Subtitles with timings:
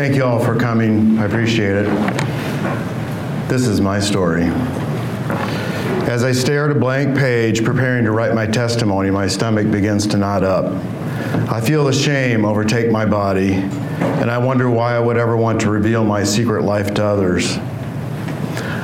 [0.00, 1.18] Thank you all for coming.
[1.18, 1.84] I appreciate it.
[3.50, 4.44] This is my story.
[6.08, 10.06] As I stare at a blank page preparing to write my testimony, my stomach begins
[10.06, 10.72] to knot up.
[11.52, 15.60] I feel the shame overtake my body, and I wonder why I would ever want
[15.60, 17.58] to reveal my secret life to others.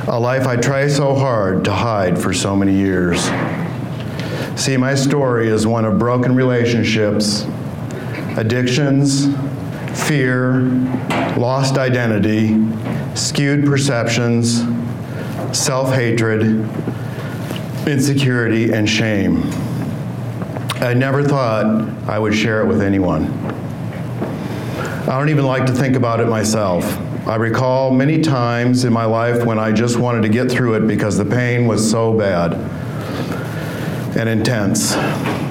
[0.09, 3.23] A life I try so hard to hide for so many years.
[4.61, 7.47] See, my story is one of broken relationships,
[8.37, 9.29] addictions,
[9.97, 10.61] fear,
[11.37, 12.57] lost identity,
[13.15, 14.63] skewed perceptions,
[15.57, 16.43] self hatred,
[17.87, 19.43] insecurity, and shame.
[20.83, 23.33] I never thought I would share it with anyone.
[25.09, 26.85] I don't even like to think about it myself.
[27.27, 30.87] I recall many times in my life when I just wanted to get through it
[30.87, 32.53] because the pain was so bad
[34.17, 34.95] and intense.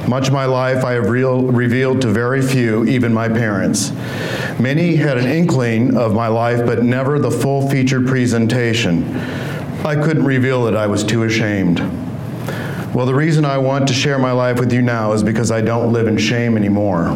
[0.07, 3.91] Much of my life I have real, revealed to very few, even my parents.
[4.59, 9.15] Many had an inkling of my life, but never the full featured presentation.
[9.83, 11.79] I couldn't reveal it, I was too ashamed.
[12.93, 15.61] Well, the reason I want to share my life with you now is because I
[15.61, 17.07] don't live in shame anymore.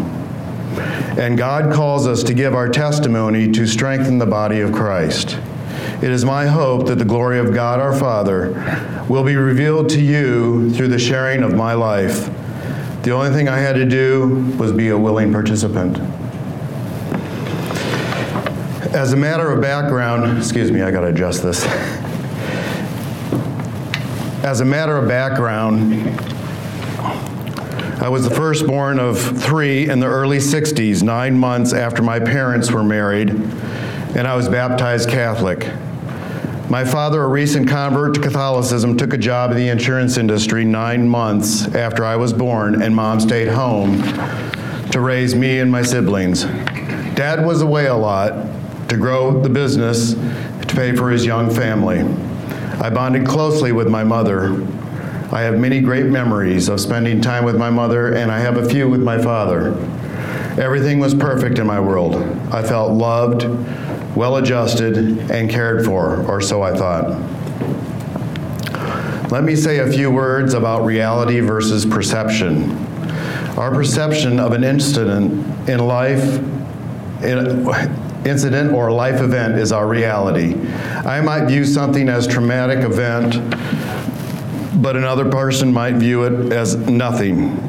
[1.17, 5.37] And God calls us to give our testimony to strengthen the body of Christ.
[6.01, 10.01] It is my hope that the glory of God our Father will be revealed to
[10.01, 12.29] you through the sharing of my life.
[13.09, 15.97] The only thing I had to do was be a willing participant.
[18.93, 21.65] As a matter of background, excuse me, I got to adjust this.
[24.43, 25.91] As a matter of background,
[27.99, 32.71] I was the firstborn of three in the early 60s, nine months after my parents
[32.71, 35.67] were married, and I was baptized Catholic.
[36.69, 41.09] My father, a recent convert to Catholicism, took a job in the insurance industry nine
[41.09, 44.03] months after I was born, and mom stayed home
[44.91, 46.43] to raise me and my siblings.
[47.15, 48.45] Dad was away a lot,
[48.87, 52.01] to grow the business to pay for his young family.
[52.79, 54.53] I bonded closely with my mother.
[55.31, 58.69] I have many great memories of spending time with my mother, and I have a
[58.69, 59.73] few with my father.
[60.61, 62.15] Everything was perfect in my world.
[62.53, 63.41] I felt loved,
[64.15, 64.97] well adjusted,
[65.31, 67.09] and cared for, or so I thought.
[69.31, 72.71] Let me say a few words about reality versus perception.
[73.57, 76.39] Our perception of an incident in life,
[77.23, 77.67] in,
[78.25, 80.55] incident or life event is our reality.
[81.05, 83.35] I might view something as traumatic event,
[84.81, 87.68] but another person might view it as nothing.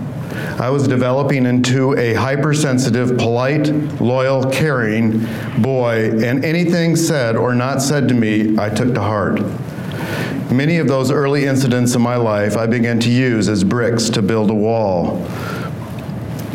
[0.61, 3.69] I was developing into a hypersensitive, polite,
[4.01, 5.27] loyal, caring
[5.61, 9.41] boy, and anything said or not said to me, I took to heart.
[10.51, 14.23] Many of those early incidents in my life I began to use as bricks to
[14.23, 15.25] build a wall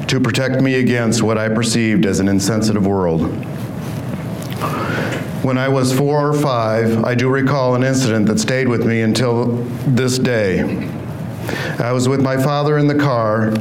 [0.08, 3.22] to protect me against what I perceived as an insensitive world.
[5.44, 9.02] When I was four or five, I do recall an incident that stayed with me
[9.02, 10.90] until this day.
[11.80, 13.52] I was with my father in the car,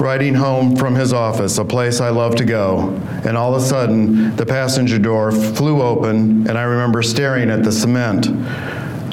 [0.00, 2.90] riding home from his office, a place I love to go,
[3.24, 7.62] and all of a sudden, the passenger door flew open, and I remember staring at
[7.62, 8.28] the cement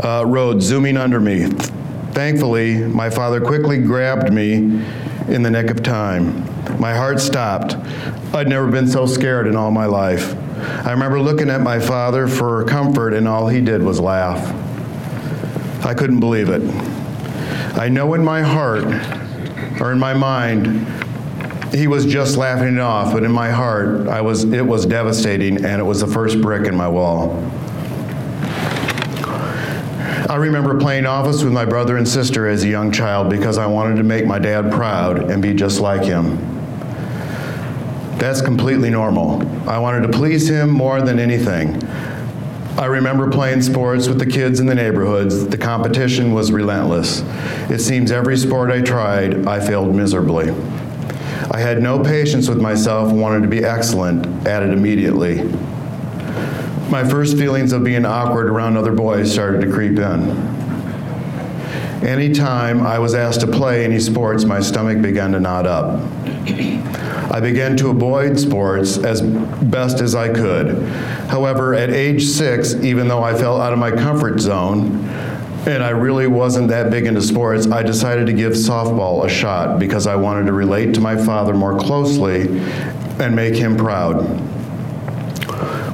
[0.03, 1.45] uh, road zooming under me.
[2.11, 4.53] Thankfully, my father quickly grabbed me
[5.27, 6.47] in the nick of time.
[6.79, 7.75] My heart stopped.
[8.33, 10.35] I'd never been so scared in all my life.
[10.85, 14.62] I remember looking at my father for comfort, and all he did was laugh.
[15.85, 16.61] I couldn't believe it.
[17.77, 18.85] I know in my heart,
[19.81, 20.88] or in my mind,
[21.73, 25.66] he was just laughing it off, but in my heart, I was, it was devastating,
[25.66, 27.43] and it was the first brick in my wall.
[30.29, 33.66] I remember playing office with my brother and sister as a young child because I
[33.67, 36.38] wanted to make my dad proud and be just like him.
[38.17, 39.41] That's completely normal.
[39.67, 41.81] I wanted to please him more than anything.
[42.78, 45.47] I remember playing sports with the kids in the neighborhoods.
[45.47, 47.22] The competition was relentless.
[47.69, 50.50] It seems every sport I tried, I failed miserably.
[51.51, 55.43] I had no patience with myself and wanted to be excellent at it immediately.
[56.90, 60.53] My first feelings of being awkward around other boys started to creep in.
[62.03, 66.02] Anytime I was asked to play any sports, my stomach began to knot up.
[66.45, 70.84] I began to avoid sports as best as I could.
[71.29, 75.07] However, at age six, even though I fell out of my comfort zone,
[75.66, 79.79] and I really wasn't that big into sports, I decided to give softball a shot
[79.79, 82.41] because I wanted to relate to my father more closely
[83.19, 84.17] and make him proud.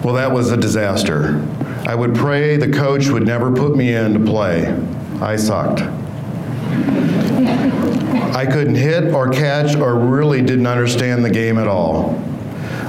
[0.04, 1.45] Well, that was a disaster.
[1.86, 4.75] I would pray the coach would never put me in to play.
[5.22, 5.81] I sucked.
[8.40, 12.24] I couldn't hit or catch or really didn't understand the game at all.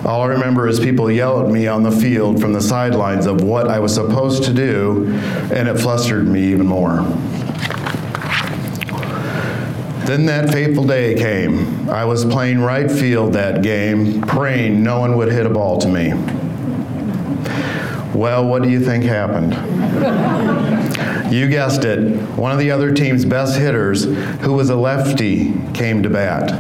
[0.07, 3.43] All I remember is people yell at me on the field from the sidelines of
[3.43, 5.07] what I was supposed to do,
[5.53, 6.99] and it flustered me even more.
[10.07, 11.91] Then that fateful day came.
[11.91, 15.89] I was playing right field that game, praying no one would hit a ball to
[15.89, 16.13] me.
[18.15, 19.55] Well, what do you think happened?
[21.31, 22.01] You guessed it.
[22.37, 26.51] One of the other team's best hitters, who was a lefty, came to bat.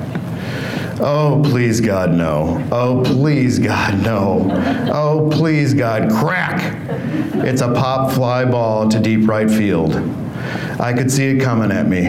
[1.03, 2.67] Oh, please, God, no.
[2.71, 4.49] Oh, please, God, no.
[4.93, 6.77] Oh, please, God, crack!
[7.47, 9.95] It's a pop fly ball to deep right field.
[10.79, 12.09] I could see it coming at me.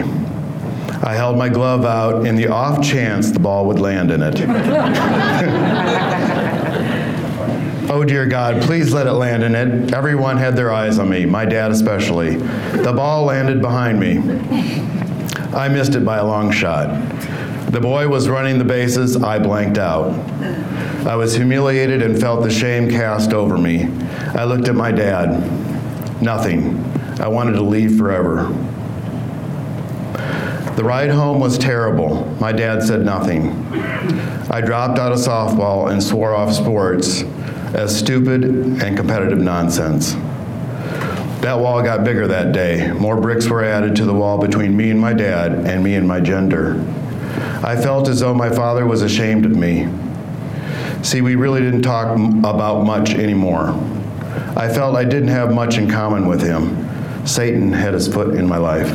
[1.04, 4.38] I held my glove out in the off chance the ball would land in it.
[7.90, 9.92] oh dear God, please let it land in it.
[9.92, 12.36] Everyone had their eyes on me, my dad especially.
[12.36, 14.18] The ball landed behind me.
[15.54, 16.88] I missed it by a long shot.
[17.72, 20.12] The boy was running the bases, I blanked out.
[21.06, 23.84] I was humiliated and felt the shame cast over me.
[24.34, 25.30] I looked at my dad.
[26.22, 26.84] Nothing.
[27.20, 28.44] I wanted to leave forever.
[30.76, 32.26] The ride home was terrible.
[32.40, 33.50] My dad said nothing.
[34.50, 37.24] I dropped out of softball and swore off sports
[37.74, 40.12] as stupid and competitive nonsense.
[41.42, 42.92] That wall got bigger that day.
[42.92, 46.06] More bricks were added to the wall between me and my dad and me and
[46.06, 46.80] my gender.
[47.64, 49.88] I felt as though my father was ashamed of me.
[51.02, 53.70] See, we really didn't talk about much anymore.
[54.56, 57.26] I felt I didn't have much in common with him.
[57.26, 58.90] Satan had his foot in my life.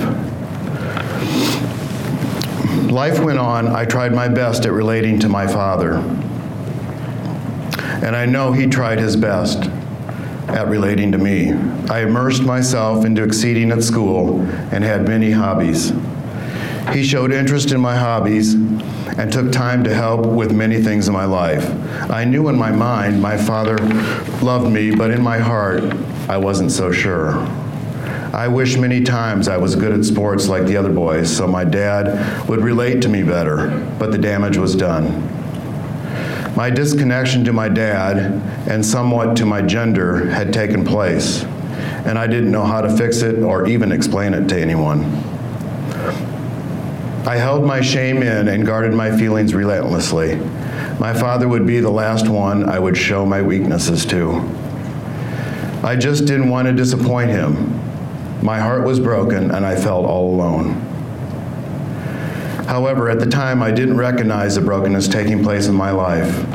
[2.91, 3.67] Life went on.
[3.67, 5.97] I tried my best at relating to my father.
[8.03, 9.69] And I know he tried his best
[10.49, 11.51] at relating to me.
[11.89, 14.39] I immersed myself into exceeding at school
[14.71, 15.91] and had many hobbies.
[16.93, 21.13] He showed interest in my hobbies and took time to help with many things in
[21.13, 21.69] my life.
[22.09, 23.77] I knew in my mind my father
[24.41, 25.83] loved me, but in my heart,
[26.29, 27.33] I wasn't so sure.
[28.33, 31.63] I wish many times I was good at sports like the other boys so my
[31.63, 33.67] dad would relate to me better,
[33.97, 35.36] but the damage was done.
[36.55, 38.17] My disconnection to my dad
[38.67, 43.21] and somewhat to my gender had taken place, and I didn't know how to fix
[43.21, 45.03] it or even explain it to anyone.
[47.27, 50.35] I held my shame in and guarded my feelings relentlessly.
[50.99, 54.35] My father would be the last one I would show my weaknesses to.
[55.83, 57.77] I just didn't want to disappoint him,
[58.41, 60.86] my heart was broken and I felt all alone.
[62.67, 66.45] However, at the time, I didn't recognize the brokenness taking place in my life.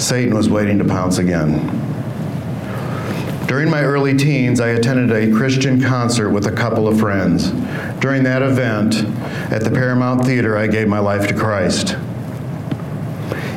[0.00, 1.66] Satan was waiting to pounce again.
[3.48, 7.50] During my early teens, I attended a Christian concert with a couple of friends.
[7.98, 8.96] During that event,
[9.50, 11.96] at the Paramount Theater, I gave my life to Christ.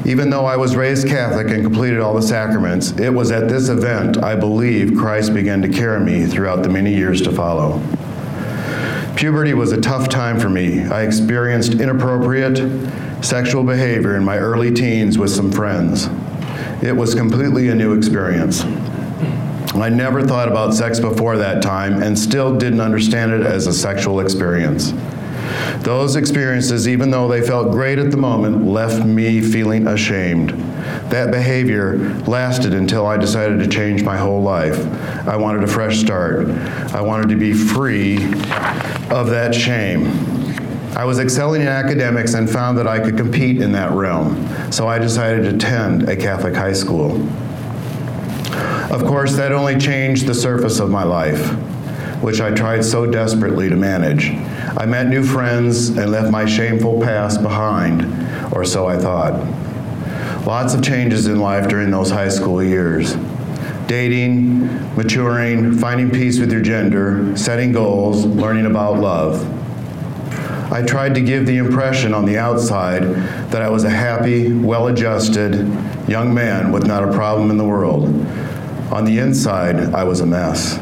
[0.03, 3.69] Even though I was raised Catholic and completed all the sacraments, it was at this
[3.69, 7.79] event I believe Christ began to carry me throughout the many years to follow.
[9.21, 10.81] Puberty was a tough time for me.
[10.81, 12.57] I experienced inappropriate
[13.23, 16.09] sexual behavior in my early teens with some friends.
[16.81, 18.63] It was completely a new experience.
[19.75, 23.73] I never thought about sex before that time and still didn't understand it as a
[23.73, 24.91] sexual experience.
[25.83, 30.49] Those experiences, even though they felt great at the moment, left me feeling ashamed.
[31.11, 34.79] That behavior lasted until I decided to change my whole life.
[35.27, 36.47] I wanted a fresh start.
[36.93, 38.15] I wanted to be free
[39.09, 40.07] of that shame.
[40.95, 44.87] I was excelling in academics and found that I could compete in that realm, so
[44.87, 47.21] I decided to attend a Catholic high school.
[48.89, 51.45] Of course, that only changed the surface of my life,
[52.21, 54.29] which I tried so desperately to manage.
[54.77, 58.05] I met new friends and left my shameful past behind,
[58.53, 59.33] or so I thought.
[60.45, 63.15] Lots of changes in life during those high school years
[63.87, 69.45] dating, maturing, finding peace with your gender, setting goals, learning about love.
[70.71, 73.03] I tried to give the impression on the outside
[73.51, 75.55] that I was a happy, well adjusted
[76.07, 78.05] young man with not a problem in the world.
[78.93, 80.79] On the inside, I was a mess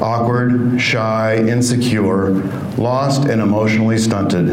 [0.00, 2.30] awkward, shy, insecure,
[2.76, 4.48] lost, and emotionally stunted.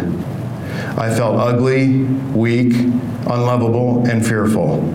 [0.98, 4.94] I felt ugly, weak, unlovable, and fearful.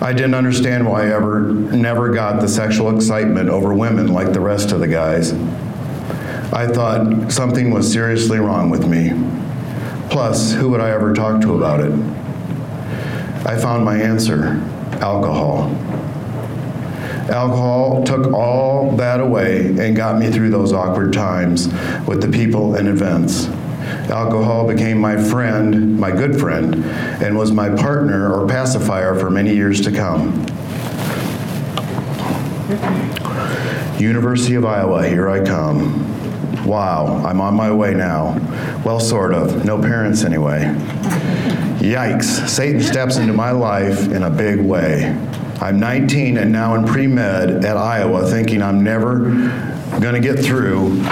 [0.00, 4.40] I didn't understand why I ever never got the sexual excitement over women like the
[4.40, 5.32] rest of the guys.
[6.52, 9.10] I thought something was seriously wrong with me.
[10.10, 11.92] Plus, who would I ever talk to about it?
[13.44, 14.60] I found my answer
[15.00, 15.74] alcohol.
[17.30, 21.66] Alcohol took all that away and got me through those awkward times
[22.06, 23.48] with the people and events.
[24.10, 26.74] Alcohol became my friend, my good friend,
[27.22, 30.46] and was my partner or pacifier for many years to come.
[33.98, 36.12] University of Iowa, here I come.
[36.66, 38.38] Wow, I'm on my way now.
[38.84, 39.64] Well, sort of.
[39.64, 40.64] No parents, anyway.
[41.78, 45.10] Yikes, Satan steps into my life in a big way.
[45.60, 49.30] I'm 19 and now in pre med at Iowa, thinking I'm never
[50.00, 51.02] going to get through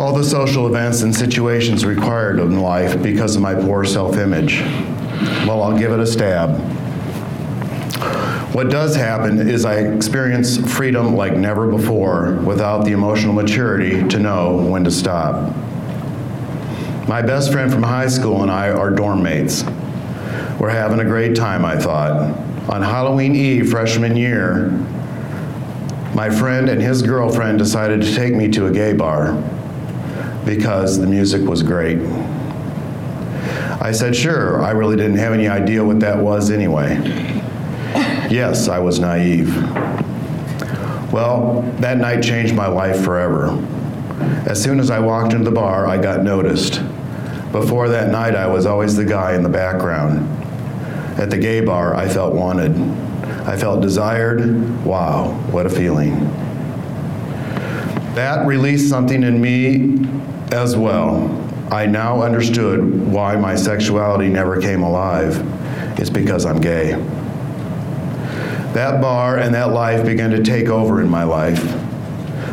[0.00, 4.62] all the social events and situations required in life because of my poor self image.
[5.46, 6.58] Well, I'll give it a stab.
[8.54, 14.18] What does happen is I experience freedom like never before without the emotional maturity to
[14.18, 15.54] know when to stop.
[17.06, 19.64] My best friend from high school and I are dorm mates.
[20.58, 22.38] We're having a great time, I thought.
[22.70, 24.70] On Halloween Eve, freshman year,
[26.14, 29.36] my friend and his girlfriend decided to take me to a gay bar
[30.56, 31.98] because the music was great.
[33.80, 36.96] I said, sure, I really didn't have any idea what that was anyway.
[38.28, 39.54] Yes, I was naive.
[41.12, 43.50] Well, that night changed my life forever.
[44.44, 46.82] As soon as I walked into the bar, I got noticed.
[47.52, 50.28] Before that night, I was always the guy in the background.
[51.16, 52.76] At the gay bar, I felt wanted.
[53.46, 54.84] I felt desired.
[54.84, 56.49] Wow, what a feeling.
[58.14, 60.06] That released something in me
[60.52, 61.36] as well.
[61.70, 65.40] I now understood why my sexuality never came alive.
[65.98, 66.92] It's because I'm gay.
[68.72, 71.62] That bar and that life began to take over in my life.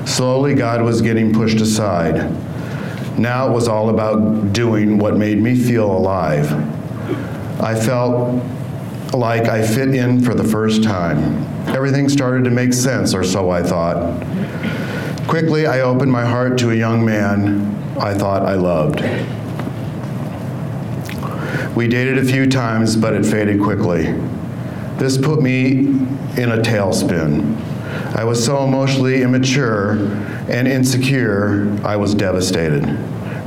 [0.07, 2.31] Slowly, God was getting pushed aside.
[3.17, 6.51] Now it was all about doing what made me feel alive.
[7.59, 8.43] I felt
[9.13, 11.43] like I fit in for the first time.
[11.69, 13.97] Everything started to make sense, or so I thought.
[15.27, 19.01] Quickly, I opened my heart to a young man I thought I loved.
[21.75, 24.13] We dated a few times, but it faded quickly.
[24.97, 25.79] This put me
[26.37, 27.59] in a tailspin.
[28.15, 29.93] I was so emotionally immature
[30.47, 32.85] and insecure, I was devastated.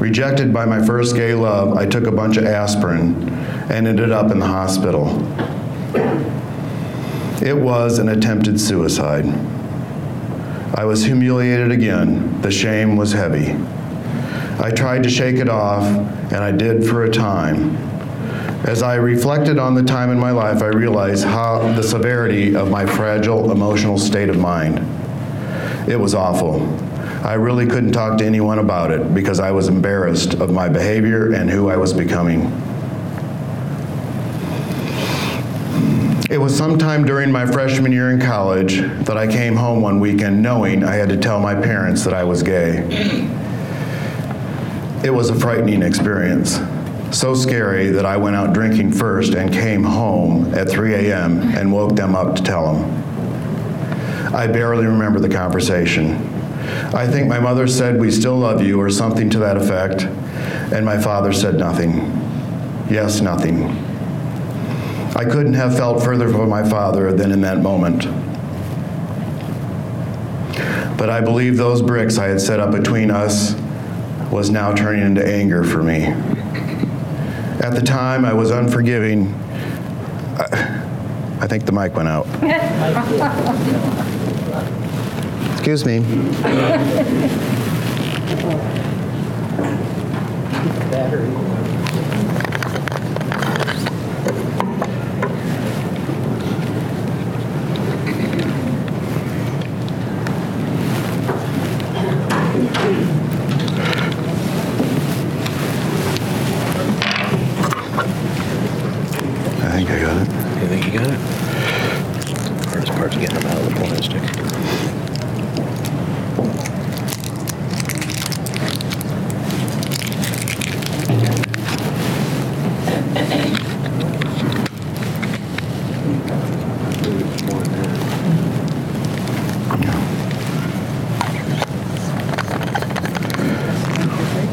[0.00, 3.28] Rejected by my first gay love, I took a bunch of aspirin
[3.70, 5.08] and ended up in the hospital.
[7.42, 9.24] It was an attempted suicide.
[10.74, 12.40] I was humiliated again.
[12.42, 13.56] The shame was heavy.
[14.62, 17.76] I tried to shake it off, and I did for a time.
[18.64, 22.70] As I reflected on the time in my life, I realized how the severity of
[22.70, 24.78] my fragile emotional state of mind.
[25.88, 26.60] It was awful.
[27.24, 31.32] I really couldn't talk to anyone about it because I was embarrassed of my behavior
[31.32, 32.42] and who I was becoming.
[36.30, 40.40] It was sometime during my freshman year in college that I came home one weekend
[40.40, 42.86] knowing I had to tell my parents that I was gay.
[45.02, 46.60] It was a frightening experience
[47.10, 51.40] so scary that I went out drinking first and came home at 3 a.m.
[51.56, 54.32] and woke them up to tell them.
[54.32, 56.14] I barely remember the conversation.
[56.94, 60.02] I think my mother said, We still love you, or something to that effect,
[60.72, 61.96] and my father said nothing.
[62.88, 63.89] Yes, nothing.
[65.20, 68.04] I couldn't have felt further from my father than in that moment.
[70.96, 73.54] But I believe those bricks I had set up between us
[74.32, 76.04] was now turning into anger for me.
[77.60, 79.34] At the time, I was unforgiving.
[80.38, 80.86] I,
[81.42, 82.26] I think the mic went out.
[85.52, 86.00] Excuse me.
[90.90, 91.40] Battery.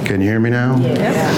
[0.08, 0.78] Can you hear me now?
[0.80, 1.36] Yes.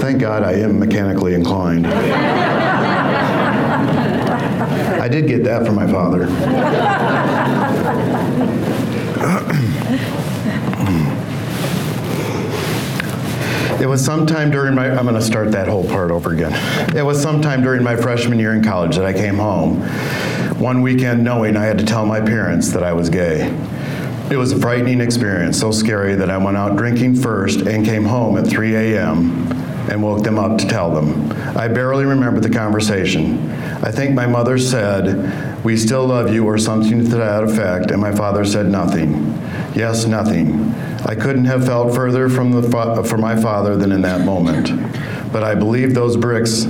[0.00, 1.86] Thank God I am mechanically inclined.
[4.96, 6.26] I did get that from my father.
[13.82, 16.52] It was sometime during my, I'm going to start that whole part over again.
[16.96, 19.82] It was sometime during my freshman year in college that I came home
[20.62, 23.48] one weekend knowing I had to tell my parents that I was gay.
[24.30, 28.04] It was a frightening experience, so scary that I went out drinking first and came
[28.04, 29.50] home at 3 a.m.
[29.90, 31.32] and woke them up to tell them.
[31.58, 33.50] I barely remember the conversation.
[33.82, 38.00] I think my mother said, We still love you, or something to that effect, and
[38.00, 39.32] my father said nothing.
[39.74, 40.72] Yes, nothing.
[41.04, 44.70] I couldn't have felt further from, the fa- from my father than in that moment.
[45.32, 46.66] But I believe those bricks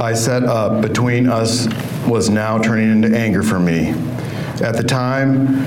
[0.00, 1.66] I set up between us
[2.08, 3.90] was now turning into anger for me.
[4.60, 5.64] At the time,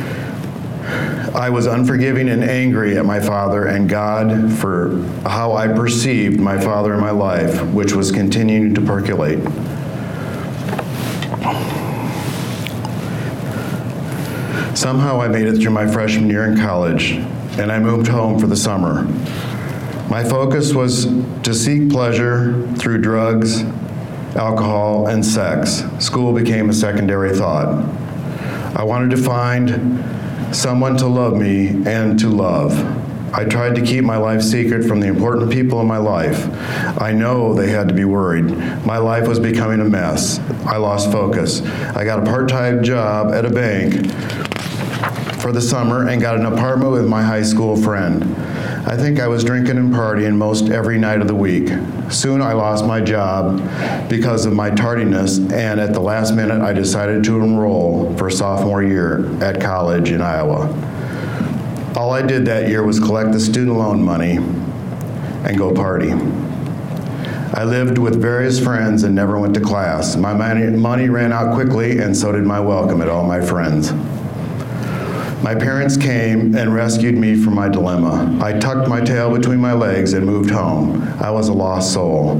[1.33, 6.59] I was unforgiving and angry at my father and God for how I perceived my
[6.59, 9.39] father in my life, which was continuing to percolate.
[14.75, 17.11] Somehow I made it through my freshman year in college,
[17.59, 19.03] and I moved home for the summer.
[20.09, 21.05] My focus was
[21.43, 23.63] to seek pleasure through drugs,
[24.35, 25.83] alcohol, and sex.
[25.99, 27.83] School became a secondary thought.
[28.75, 32.73] I wanted to find someone to love me and to love.
[33.33, 36.49] I tried to keep my life secret from the important people in my life.
[37.01, 38.49] I know they had to be worried.
[38.85, 40.39] My life was becoming a mess.
[40.65, 41.61] I lost focus.
[41.95, 44.11] I got a part time job at a bank
[45.41, 48.23] for the summer and got an apartment with my high school friend.
[48.83, 51.69] I think I was drinking and partying most every night of the week.
[52.11, 53.59] Soon I lost my job
[54.09, 58.81] because of my tardiness, and at the last minute I decided to enroll for sophomore
[58.81, 60.67] year at college in Iowa.
[61.95, 66.11] All I did that year was collect the student loan money and go party.
[67.53, 70.15] I lived with various friends and never went to class.
[70.15, 73.93] My money, money ran out quickly, and so did my welcome at all my friends.
[75.43, 78.37] My parents came and rescued me from my dilemma.
[78.39, 81.01] I tucked my tail between my legs and moved home.
[81.19, 82.35] I was a lost soul,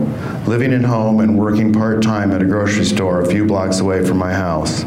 [0.46, 4.06] living at home and working part time at a grocery store a few blocks away
[4.06, 4.84] from my house.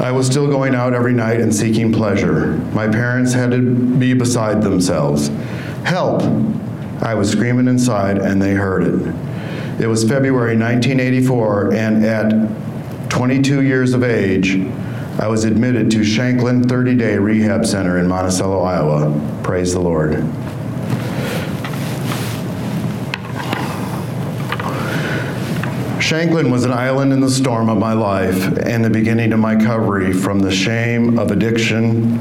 [0.00, 2.54] I was still going out every night and seeking pleasure.
[2.74, 5.28] My parents had to be beside themselves.
[5.84, 6.22] Help!
[7.02, 9.80] I was screaming inside, and they heard it.
[9.80, 14.56] It was February 1984, and at 22 years of age,
[15.18, 19.40] I was admitted to Shanklin 30 Day Rehab Center in Monticello, Iowa.
[19.42, 20.14] Praise the Lord.
[26.02, 29.52] Shanklin was an island in the storm of my life and the beginning of my
[29.52, 32.18] recovery from the shame of addiction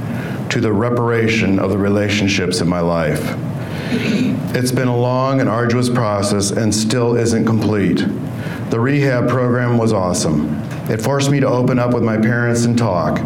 [0.49, 3.35] to the reparation of the relationships in my life.
[4.53, 8.05] It's been a long and arduous process and still isn't complete.
[8.69, 10.70] The rehab program was awesome.
[10.91, 13.17] It forced me to open up with my parents and talk.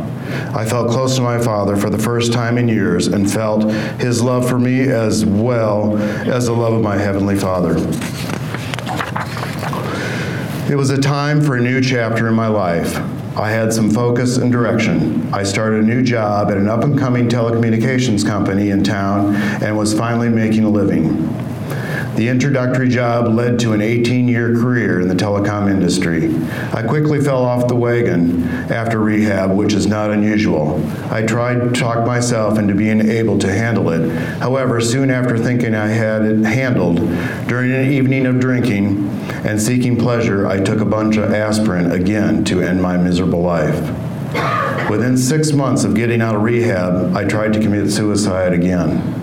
[0.54, 3.64] I felt close to my father for the first time in years and felt
[4.00, 7.76] his love for me as well as the love of my Heavenly Father.
[10.72, 12.98] It was a time for a new chapter in my life.
[13.36, 15.28] I had some focus and direction.
[15.34, 19.76] I started a new job at an up and coming telecommunications company in town and
[19.76, 21.45] was finally making a living.
[22.16, 26.34] The introductory job led to an 18 year career in the telecom industry.
[26.72, 30.82] I quickly fell off the wagon after rehab, which is not unusual.
[31.12, 34.10] I tried to talk myself into being able to handle it.
[34.40, 37.00] However, soon after thinking I had it handled,
[37.50, 39.10] during an evening of drinking
[39.44, 43.92] and seeking pleasure, I took a bunch of aspirin again to end my miserable life.
[44.90, 49.16] Within six months of getting out of rehab, I tried to commit suicide again.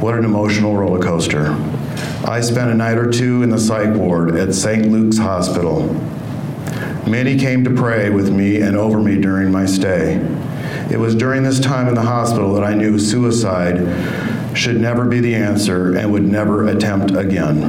[0.00, 1.52] What an emotional roller coaster.
[2.24, 4.90] I spent a night or two in the psych ward at St.
[4.90, 5.92] Luke's Hospital.
[7.06, 10.14] Many came to pray with me and over me during my stay.
[10.90, 15.20] It was during this time in the hospital that I knew suicide should never be
[15.20, 17.64] the answer and would never attempt again.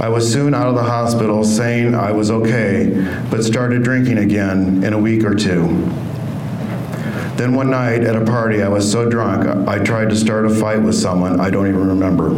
[0.00, 4.82] I was soon out of the hospital saying I was okay, but started drinking again
[4.82, 6.07] in a week or two.
[7.38, 10.50] Then one night at a party, I was so drunk, I tried to start a
[10.50, 12.30] fight with someone I don't even remember.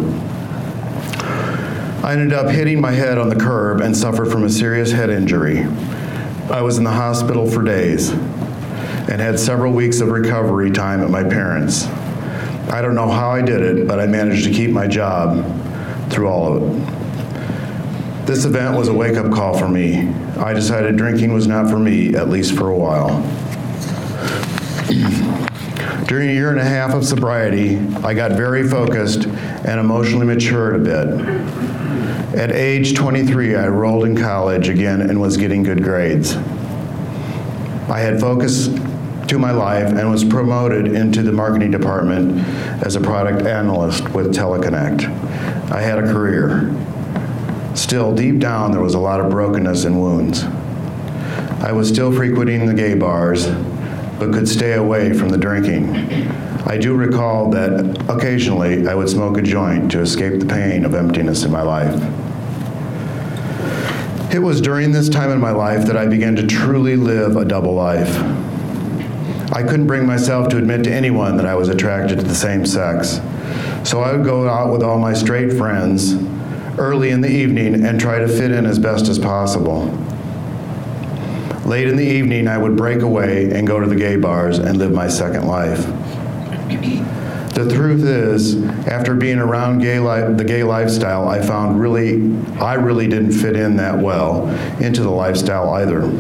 [2.07, 5.09] I ended up hitting my head on the curb and suffered from a serious head
[5.09, 5.61] injury.
[6.51, 11.09] I was in the hospital for days and had several weeks of recovery time at
[11.09, 11.87] my parents'.
[12.69, 15.43] I don't know how I did it, but I managed to keep my job
[16.11, 18.27] through all of it.
[18.27, 20.11] This event was a wake up call for me.
[20.37, 23.27] I decided drinking was not for me, at least for a while.
[24.91, 30.75] During a year and a half of sobriety, I got very focused and emotionally matured
[30.75, 32.37] a bit.
[32.37, 36.35] At age 23, I enrolled in college again and was getting good grades.
[37.89, 38.67] I had focus
[39.29, 42.41] to my life and was promoted into the marketing department
[42.85, 45.05] as a product analyst with Teleconnect.
[45.71, 46.75] I had a career.
[47.77, 50.43] Still, deep down, there was a lot of brokenness and wounds.
[51.63, 53.47] I was still frequenting the gay bars,
[54.21, 55.97] but could stay away from the drinking.
[56.67, 60.95] I do recall that occasionally I would smoke a joint to escape the pain of
[60.95, 61.95] emptiness in my life.
[64.33, 67.45] It was during this time in my life that I began to truly live a
[67.45, 68.15] double life.
[69.53, 72.65] I couldn't bring myself to admit to anyone that I was attracted to the same
[72.65, 73.21] sex.
[73.89, 76.15] So I would go out with all my straight friends
[76.79, 79.89] early in the evening and try to fit in as best as possible.
[81.71, 84.77] Late in the evening, I would break away and go to the gay bars and
[84.77, 85.87] live my second life.
[87.55, 92.75] The truth is, after being around gay li- the gay lifestyle, I found really, I
[92.75, 94.49] really didn't fit in that well
[94.83, 96.11] into the lifestyle either.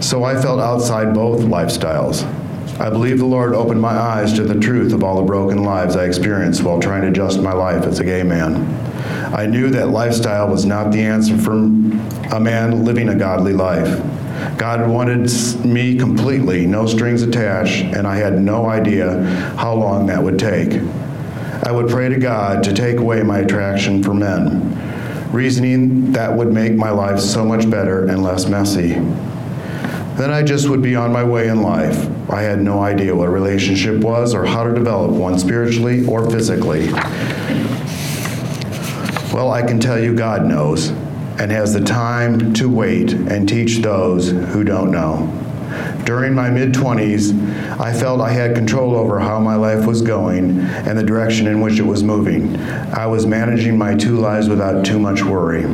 [0.00, 2.24] So I felt outside both lifestyles.
[2.80, 5.96] I believe the Lord opened my eyes to the truth of all the broken lives
[5.96, 8.66] I experienced while trying to adjust my life as a gay man.
[9.34, 11.56] I knew that lifestyle was not the answer for
[12.34, 14.02] a man living a godly life.
[14.56, 15.30] God wanted
[15.64, 19.22] me completely, no strings attached, and I had no idea
[19.56, 20.80] how long that would take.
[21.64, 26.52] I would pray to God to take away my attraction for men, reasoning that would
[26.52, 28.94] make my life so much better and less messy.
[30.18, 32.08] Then I just would be on my way in life.
[32.30, 36.28] I had no idea what a relationship was or how to develop one spiritually or
[36.28, 36.88] physically.
[39.32, 40.92] Well, I can tell you God knows
[41.38, 45.26] and has the time to wait and teach those who don't know.
[46.04, 50.60] During my mid 20s, I felt I had control over how my life was going
[50.60, 52.56] and the direction in which it was moving.
[52.56, 55.64] I was managing my two lives without too much worry.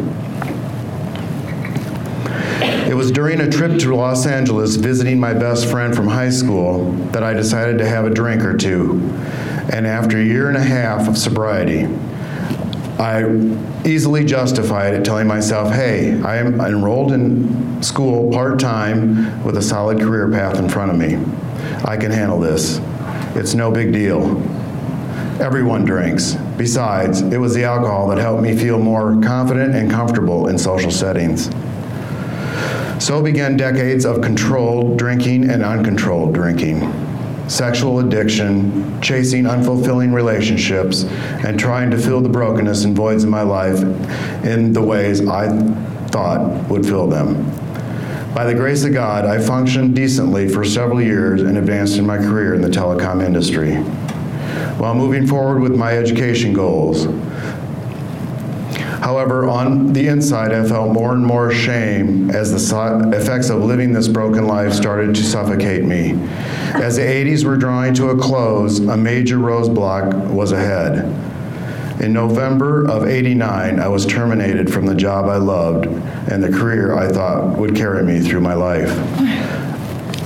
[2.89, 6.93] It was during a trip to Los Angeles visiting my best friend from high school
[7.13, 9.01] that I decided to have a drink or two.
[9.73, 11.89] And after a year and a half of sobriety,
[12.99, 13.25] I
[13.85, 19.63] easily justified it, telling myself, hey, I am enrolled in school part time with a
[19.63, 21.17] solid career path in front of me.
[21.85, 22.81] I can handle this.
[23.35, 24.41] It's no big deal.
[25.41, 26.35] Everyone drinks.
[26.57, 30.93] Besides, it was the alcohol that helped me feel more confident and comfortable in social
[30.93, 31.51] settings.
[33.05, 37.04] So began decades of controlled drinking and uncontrolled drinking
[37.49, 41.05] sexual addiction, chasing unfulfilling relationships,
[41.45, 43.83] and trying to fill the brokenness and voids in my life
[44.45, 45.49] in the ways I
[46.09, 47.51] thought would fill them.
[48.35, 52.19] By the grace of God, I functioned decently for several years and advanced in my
[52.19, 53.77] career in the telecom industry.
[54.77, 57.07] While moving forward with my education goals,
[59.05, 63.93] However, on the inside, I felt more and more shame as the effects of living
[63.93, 66.13] this broken life started to suffocate me.
[66.73, 71.05] As the 80s were drawing to a close, a major roadblock was ahead.
[72.01, 76.97] In November of 89, I was terminated from the job I loved and the career
[76.97, 78.89] I thought would carry me through my life.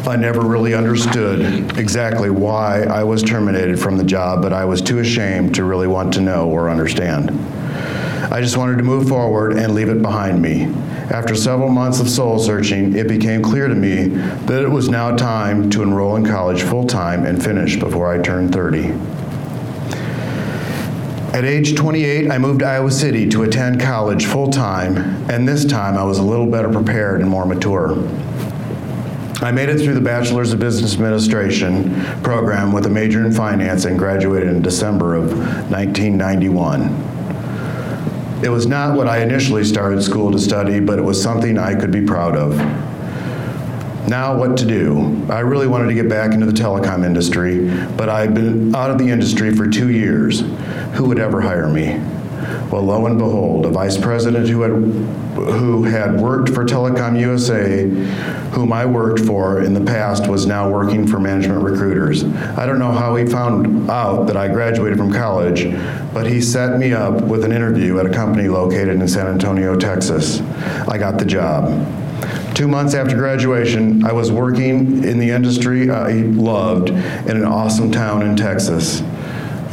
[0.07, 4.81] I never really understood exactly why I was terminated from the job, but I was
[4.81, 7.37] too ashamed to really want to know or understand.
[8.31, 10.65] I just wanted to move forward and leave it behind me.
[11.11, 14.09] After several months of soul searching, it became clear to me
[14.47, 18.21] that it was now time to enroll in college full time and finish before I
[18.21, 18.93] turned 30.
[21.33, 24.97] At age 28, I moved to Iowa City to attend college full time,
[25.31, 27.97] and this time I was a little better prepared and more mature.
[29.41, 33.85] I made it through the Bachelor's of Business Administration program with a major in finance
[33.85, 35.31] and graduated in December of
[35.71, 37.18] 1991.
[38.41, 41.75] It was not what I initially started school to study, but it was something I
[41.75, 42.57] could be proud of.
[44.09, 45.27] Now, what to do?
[45.29, 48.99] I really wanted to get back into the telecom industry, but I'd been out of
[48.99, 50.41] the industry for two years.
[50.95, 52.01] Who would ever hire me?
[52.71, 54.73] Well, lo and behold, a vice president who had,
[55.53, 57.89] who had worked for Telecom USA,
[58.53, 62.25] whom I worked for in the past, was now working for management recruiters.
[62.25, 65.65] I don't know how he found out that I graduated from college,
[66.13, 69.75] but he set me up with an interview at a company located in San Antonio,
[69.75, 70.41] Texas.
[70.89, 71.71] I got the job.
[72.55, 77.91] Two months after graduation, I was working in the industry I loved in an awesome
[77.91, 79.01] town in Texas.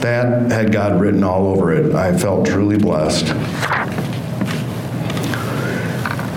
[0.05, 1.95] That had God written all over it.
[1.95, 3.25] I felt truly blessed.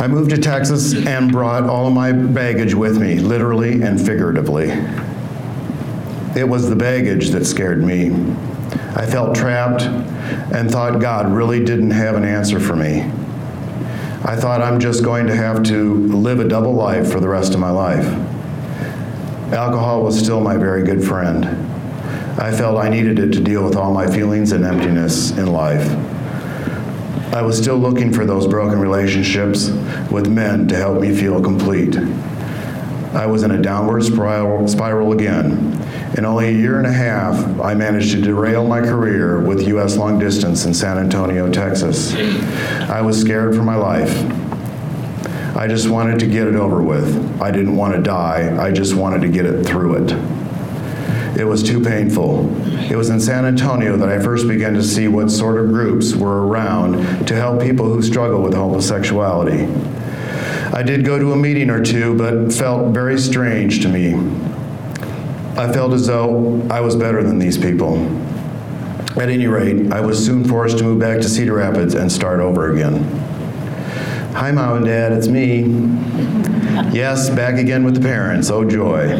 [0.00, 4.70] I moved to Texas and brought all of my baggage with me, literally and figuratively.
[6.34, 8.06] It was the baggage that scared me.
[8.96, 13.02] I felt trapped and thought God really didn't have an answer for me.
[14.24, 17.52] I thought I'm just going to have to live a double life for the rest
[17.52, 18.06] of my life.
[19.52, 21.67] Alcohol was still my very good friend.
[22.38, 25.84] I felt I needed it to deal with all my feelings and emptiness in life.
[27.34, 29.70] I was still looking for those broken relationships
[30.08, 31.96] with men to help me feel complete.
[33.12, 35.74] I was in a downward spiral, spiral again.
[36.16, 39.96] In only a year and a half, I managed to derail my career with U.S.
[39.96, 42.14] long distance in San Antonio, Texas.
[42.88, 44.16] I was scared for my life.
[45.56, 47.42] I just wanted to get it over with.
[47.42, 50.37] I didn't want to die, I just wanted to get it through it.
[51.36, 52.48] It was too painful.
[52.90, 56.14] It was in San Antonio that I first began to see what sort of groups
[56.14, 59.64] were around to help people who struggle with homosexuality.
[60.72, 64.14] I did go to a meeting or two, but felt very strange to me.
[65.56, 67.96] I felt as though I was better than these people.
[69.16, 72.38] At any rate, I was soon forced to move back to Cedar Rapids and start
[72.38, 73.02] over again.
[74.34, 75.62] Hi, Mom and Dad, it's me.
[76.92, 78.50] Yes, back again with the parents.
[78.50, 79.12] Oh, joy.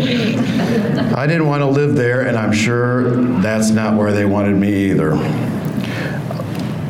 [1.15, 4.91] I didn't want to live there, and I'm sure that's not where they wanted me
[4.91, 5.15] either.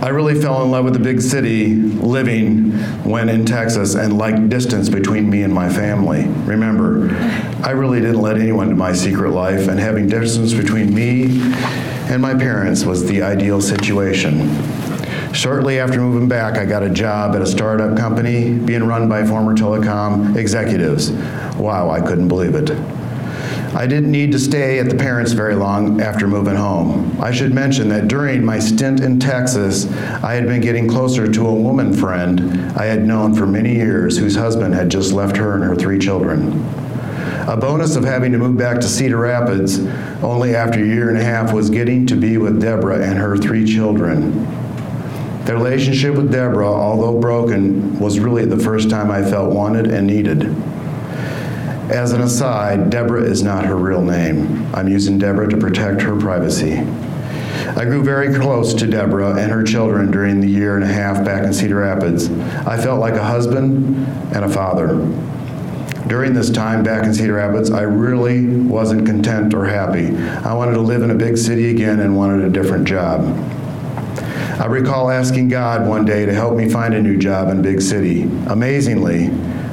[0.01, 2.71] I really fell in love with the big city living
[3.03, 6.27] when in Texas and liked distance between me and my family.
[6.45, 7.11] Remember,
[7.65, 11.41] I really didn't let anyone into my secret life, and having distance between me
[12.09, 14.39] and my parents was the ideal situation.
[15.33, 19.25] Shortly after moving back, I got a job at a startup company being run by
[19.25, 21.11] former telecom executives.
[21.57, 22.71] Wow, I couldn't believe it.
[23.75, 27.17] I didn't need to stay at the parents very long after moving home.
[27.21, 29.87] I should mention that during my stint in Texas,
[30.25, 34.17] I had been getting closer to a woman friend I had known for many years
[34.17, 36.65] whose husband had just left her and her three children.
[37.47, 39.79] A bonus of having to move back to Cedar Rapids
[40.23, 43.37] only after a year and a half was getting to be with Deborah and her
[43.37, 44.68] three children.
[45.49, 50.07] The relationship with Deborah, although broken, was really the first time I felt wanted and
[50.07, 50.43] needed.
[51.91, 54.69] As an aside, Deborah is not her real name.
[54.75, 56.81] I'm using Deborah to protect her privacy.
[57.79, 61.25] I grew very close to Deborah and her children during the year and a half
[61.25, 62.29] back in Cedar Rapids.
[62.67, 64.99] I felt like a husband and a father.
[66.09, 70.15] During this time back in Cedar Rapids, I really wasn't content or happy.
[70.47, 73.25] I wanted to live in a big city again and wanted a different job.
[74.59, 77.81] I recall asking God one day to help me find a new job in big
[77.81, 78.25] city.
[78.49, 79.29] Amazingly,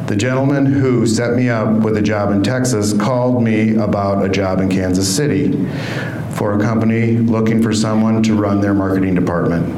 [0.06, 4.30] the gentleman who set me up with a job in Texas called me about a
[4.30, 5.54] job in Kansas City
[6.36, 9.74] for a company looking for someone to run their marketing department.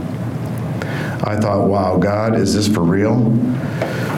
[1.25, 3.31] I thought, wow, God, is this for real?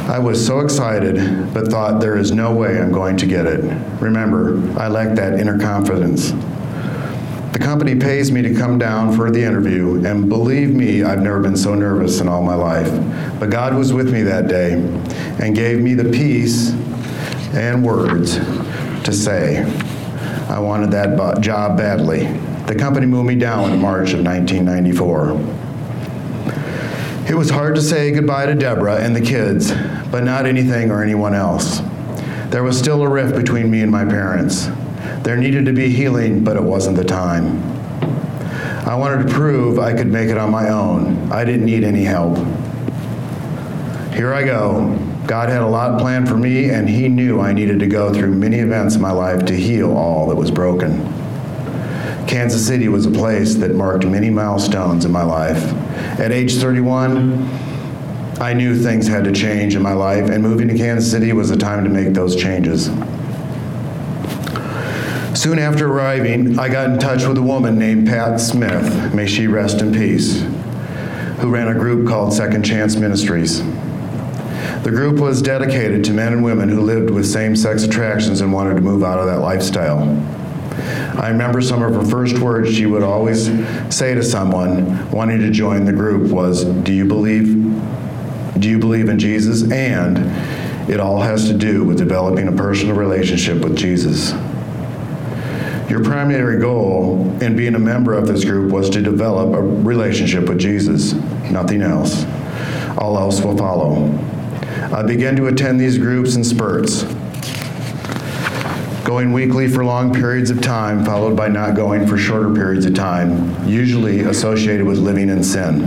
[0.09, 3.59] I was so excited, but thought there is no way I'm going to get it.
[4.01, 6.31] Remember, I lacked that inner confidence.
[7.51, 11.39] The company pays me to come down for the interview, and believe me, I've never
[11.39, 12.91] been so nervous in all my life.
[13.39, 16.71] But God was with me that day and gave me the peace
[17.53, 18.35] and words
[19.03, 19.63] to say.
[20.47, 22.27] I wanted that job badly.
[22.67, 25.31] The company moved me down in March of 1994.
[27.27, 29.71] It was hard to say goodbye to Deborah and the kids,
[30.11, 31.81] but not anything or anyone else.
[32.49, 34.69] There was still a rift between me and my parents.
[35.29, 37.61] There needed to be healing, but it wasn't the time.
[38.87, 41.31] I wanted to prove I could make it on my own.
[41.31, 42.35] I didn't need any help.
[44.11, 44.97] Here I go.
[45.27, 48.33] God had a lot planned for me, and He knew I needed to go through
[48.33, 50.97] many events in my life to heal all that was broken.
[52.25, 55.63] Kansas City was a place that marked many milestones in my life.
[56.19, 57.47] At age 31,
[58.41, 61.49] I knew things had to change in my life, and moving to Kansas City was
[61.49, 62.89] the time to make those changes.
[65.35, 69.47] Soon after arriving, I got in touch with a woman named Pat Smith, may she
[69.47, 70.41] rest in peace,
[71.39, 73.61] who ran a group called Second Chance Ministries.
[74.83, 78.51] The group was dedicated to men and women who lived with same sex attractions and
[78.51, 79.99] wanted to move out of that lifestyle.
[81.17, 83.51] I remember some of her first words she would always
[83.89, 87.55] say to someone wanting to join the group was, "Do you believe
[88.57, 90.19] do you believe in Jesus?" and
[90.89, 94.33] it all has to do with developing a personal relationship with Jesus.
[95.89, 100.47] Your primary goal in being a member of this group was to develop a relationship
[100.47, 101.13] with Jesus,
[101.49, 102.25] nothing else.
[102.99, 104.07] All else will follow.
[104.93, 107.03] I began to attend these groups in spurts,
[109.03, 112.93] going weekly for long periods of time, followed by not going for shorter periods of
[112.93, 115.79] time, usually associated with living in sin.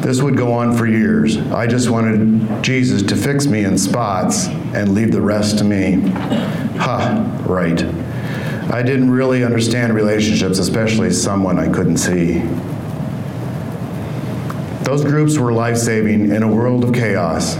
[0.00, 1.38] This would go on for years.
[1.52, 6.00] I just wanted Jesus to fix me in spots and leave the rest to me.
[6.78, 7.84] Ha, right.
[8.74, 12.40] I didn't really understand relationships, especially someone I couldn't see.
[14.82, 17.54] Those groups were life saving in a world of chaos.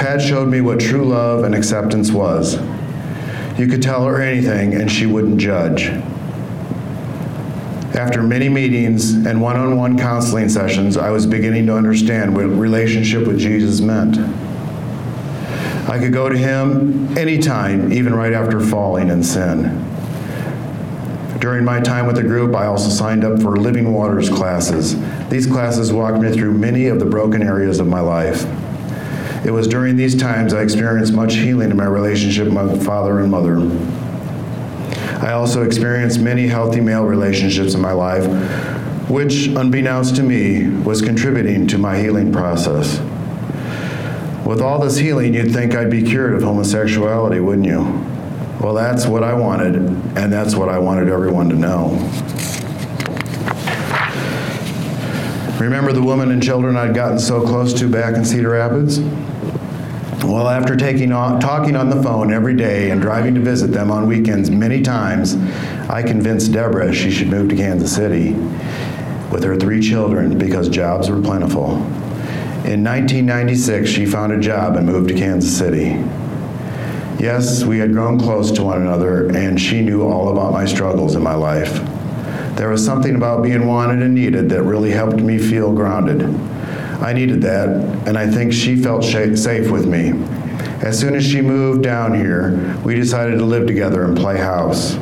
[0.00, 2.56] Pat showed me what true love and acceptance was.
[3.56, 5.84] You could tell her anything and she wouldn't judge.
[7.94, 12.46] After many meetings and one on one counseling sessions, I was beginning to understand what
[12.46, 14.18] relationship with Jesus meant.
[15.88, 19.91] I could go to Him anytime, even right after falling in sin.
[21.42, 24.94] During my time with the group, I also signed up for Living Waters classes.
[25.28, 28.46] These classes walked me through many of the broken areas of my life.
[29.44, 33.18] It was during these times I experienced much healing in my relationship with my father
[33.18, 33.58] and mother.
[35.20, 38.24] I also experienced many healthy male relationships in my life,
[39.10, 43.00] which, unbeknownst to me, was contributing to my healing process.
[44.46, 48.11] With all this healing, you'd think I'd be cured of homosexuality, wouldn't you?
[48.62, 51.88] Well, that's what I wanted, and that's what I wanted everyone to know.
[55.58, 59.00] Remember the women and children I'd gotten so close to back in Cedar Rapids?
[60.24, 64.06] Well, after taking talking on the phone every day and driving to visit them on
[64.06, 65.34] weekends many times,
[65.90, 68.34] I convinced Deborah she should move to Kansas City
[69.32, 71.78] with her three children because jobs were plentiful.
[72.64, 76.00] In 1996, she found a job and moved to Kansas City.
[77.22, 81.14] Yes, we had grown close to one another, and she knew all about my struggles
[81.14, 81.72] in my life.
[82.56, 86.24] There was something about being wanted and needed that really helped me feel grounded.
[87.00, 87.68] I needed that,
[88.08, 90.14] and I think she felt safe with me.
[90.84, 94.94] As soon as she moved down here, we decided to live together and play house.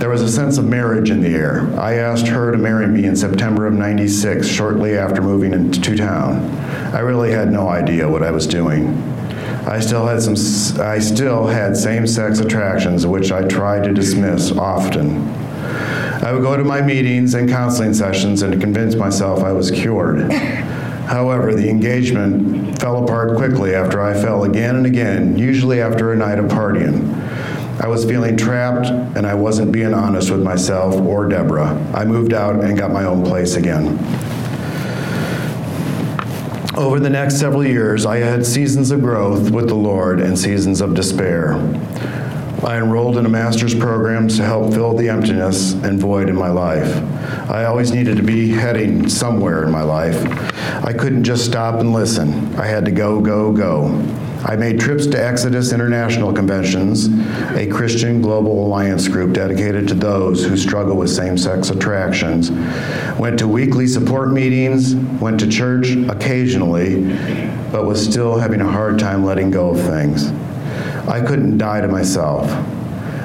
[0.00, 1.72] There was a sense of marriage in the air.
[1.78, 6.50] I asked her to marry me in September of 96, shortly after moving into town.
[6.92, 9.11] I really had no idea what I was doing.
[9.66, 10.34] I still had some
[10.80, 15.28] I still had same-sex attractions which I tried to dismiss often.
[16.22, 20.32] I would go to my meetings and counseling sessions and convince myself I was cured.
[20.32, 26.16] However, the engagement fell apart quickly after I fell again and again, usually after a
[26.16, 27.12] night of partying.
[27.80, 31.74] I was feeling trapped and I wasn't being honest with myself or Deborah.
[31.94, 33.98] I moved out and got my own place again.
[36.74, 40.80] Over the next several years, I had seasons of growth with the Lord and seasons
[40.80, 41.52] of despair.
[42.64, 46.48] I enrolled in a master's program to help fill the emptiness and void in my
[46.48, 46.96] life.
[47.50, 50.16] I always needed to be heading somewhere in my life.
[50.82, 52.56] I couldn't just stop and listen.
[52.56, 53.88] I had to go, go, go.
[54.44, 57.06] I made trips to Exodus International Conventions,
[57.56, 62.50] a Christian global alliance group dedicated to those who struggle with same sex attractions.
[63.20, 67.04] Went to weekly support meetings, went to church occasionally,
[67.70, 70.32] but was still having a hard time letting go of things.
[71.08, 72.50] I couldn't die to myself.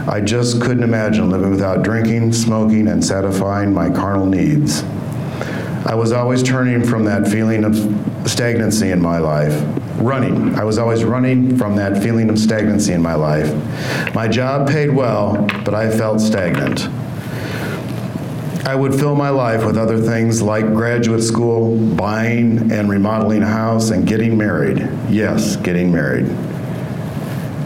[0.07, 4.83] I just couldn't imagine living without drinking, smoking, and satisfying my carnal needs.
[5.83, 7.75] I was always turning from that feeling of
[8.29, 9.63] stagnancy in my life
[9.97, 10.55] running.
[10.55, 13.53] I was always running from that feeling of stagnancy in my life.
[14.13, 16.87] My job paid well, but I felt stagnant.
[18.65, 23.47] I would fill my life with other things like graduate school, buying and remodeling a
[23.47, 24.79] house, and getting married.
[25.09, 26.25] Yes, getting married.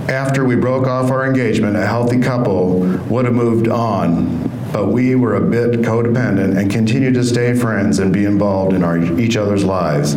[0.10, 5.16] After we broke off our engagement, a healthy couple would have moved on but we
[5.16, 9.36] were a bit codependent and continued to stay friends and be involved in our, each
[9.36, 10.16] other's lives.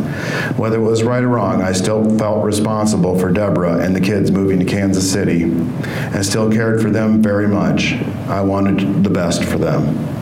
[0.56, 4.30] Whether it was right or wrong, I still felt responsible for Deborah and the kids
[4.30, 7.94] moving to Kansas City and still cared for them very much.
[8.28, 10.14] I wanted the best for them.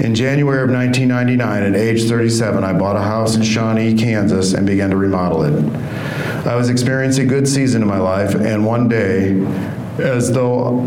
[0.00, 4.66] In January of 1999, at age 37, I bought a house in Shawnee, Kansas, and
[4.66, 6.46] began to remodel it.
[6.46, 9.44] I was experiencing a good season in my life, and one day,
[9.98, 10.86] as though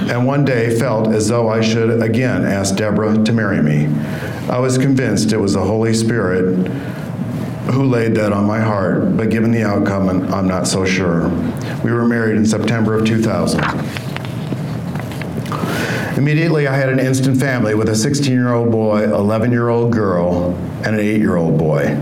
[0.00, 3.86] and one day felt as though I should again ask Deborah to marry me.
[4.48, 6.68] I was convinced it was the Holy Spirit
[7.72, 11.28] who laid that on my heart, but given the outcome, I'm not so sure.
[11.82, 13.60] We were married in September of 2000.
[16.18, 19.92] Immediately, I had an instant family with a 16 year old boy, 11 year old
[19.92, 20.54] girl,
[20.84, 21.94] and an 8 year old boy.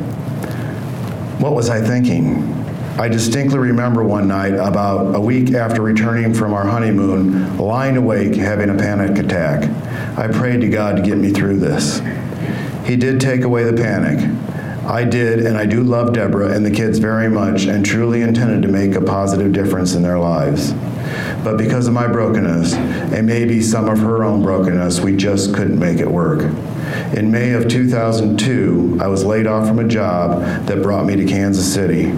[1.39, 2.62] What was I thinking?
[2.99, 8.35] I distinctly remember one night, about a week after returning from our honeymoon, lying awake
[8.35, 9.69] having a panic attack.
[10.19, 12.01] I prayed to God to get me through this.
[12.85, 14.19] He did take away the panic.
[14.85, 18.63] I did, and I do love Deborah and the kids very much and truly intended
[18.63, 20.73] to make a positive difference in their lives.
[21.43, 25.79] But because of my brokenness, and maybe some of her own brokenness, we just couldn't
[25.79, 26.43] make it work.
[27.17, 31.25] In May of 2002, I was laid off from a job that brought me to
[31.25, 32.13] Kansas City.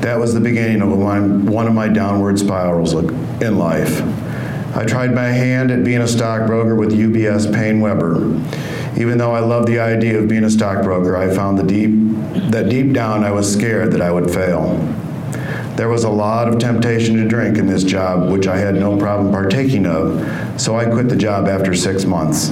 [0.00, 4.02] That was the beginning of one of my downward spirals in life.
[4.76, 8.98] I tried my hand at being a stockbroker with UBS PaineWebber.
[8.98, 11.90] Even though I loved the idea of being a stockbroker, I found the deep,
[12.50, 14.76] that deep down I was scared that I would fail.
[15.76, 18.96] There was a lot of temptation to drink in this job, which I had no
[18.96, 22.50] problem partaking of, so I quit the job after six months.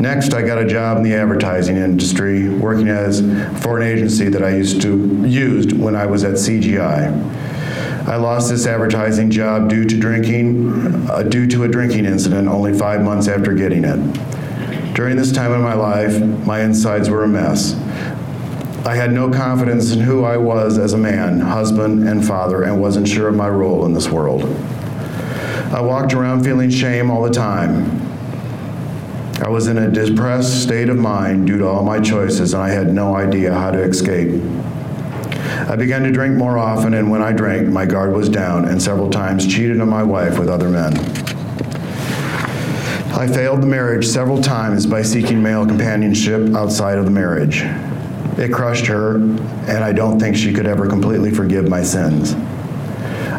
[0.00, 3.20] Next, I got a job in the advertising industry, working as
[3.62, 7.12] for an agency that I used to used when I was at CGI.
[8.06, 12.76] I lost this advertising job due to drinking, uh, due to a drinking incident only
[12.76, 14.94] five months after getting it.
[14.94, 17.74] During this time in my life, my insides were a mess.
[18.84, 22.80] I had no confidence in who I was as a man, husband, and father, and
[22.80, 24.42] wasn't sure of my role in this world.
[25.72, 28.03] I walked around feeling shame all the time.
[29.42, 32.70] I was in a depressed state of mind due to all my choices, and I
[32.70, 34.40] had no idea how to escape.
[35.68, 38.80] I began to drink more often, and when I drank, my guard was down, and
[38.80, 40.96] several times cheated on my wife with other men.
[43.12, 47.62] I failed the marriage several times by seeking male companionship outside of the marriage.
[48.38, 52.34] It crushed her, and I don't think she could ever completely forgive my sins.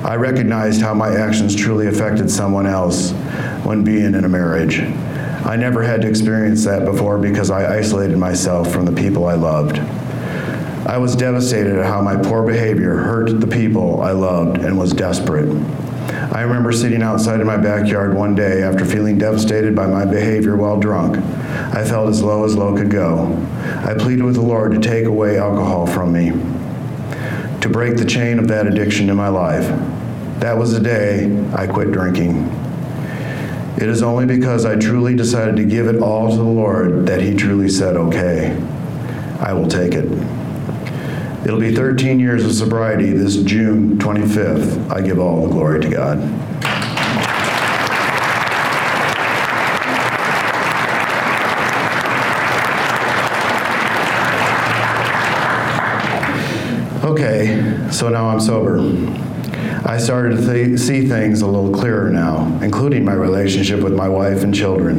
[0.06, 3.12] I recognized how my actions truly affected someone else
[3.64, 4.82] when being in a marriage.
[5.46, 9.36] I never had to experience that before because I isolated myself from the people I
[9.36, 9.78] loved.
[10.88, 14.92] I was devastated at how my poor behavior hurt the people I loved and was
[14.92, 15.48] desperate.
[16.34, 20.56] I remember sitting outside in my backyard one day after feeling devastated by my behavior
[20.56, 21.18] while drunk.
[21.18, 23.28] I felt as low as low could go.
[23.86, 26.32] I pleaded with the Lord to take away alcohol from me,
[27.62, 29.68] to break the chain of that addiction in my life.
[30.40, 32.65] That was the day I quit drinking.
[33.78, 37.22] It is only because I truly decided to give it all to the Lord that
[37.22, 38.56] He truly said, okay,
[39.42, 40.06] I will take it.
[41.46, 44.90] It'll be 13 years of sobriety this June 25th.
[44.90, 46.18] I give all the glory to God.
[57.04, 58.78] Okay, so now I'm sober.
[59.88, 64.10] I started to th- see things a little clearer now, including my relationship with my
[64.10, 64.98] wife and children.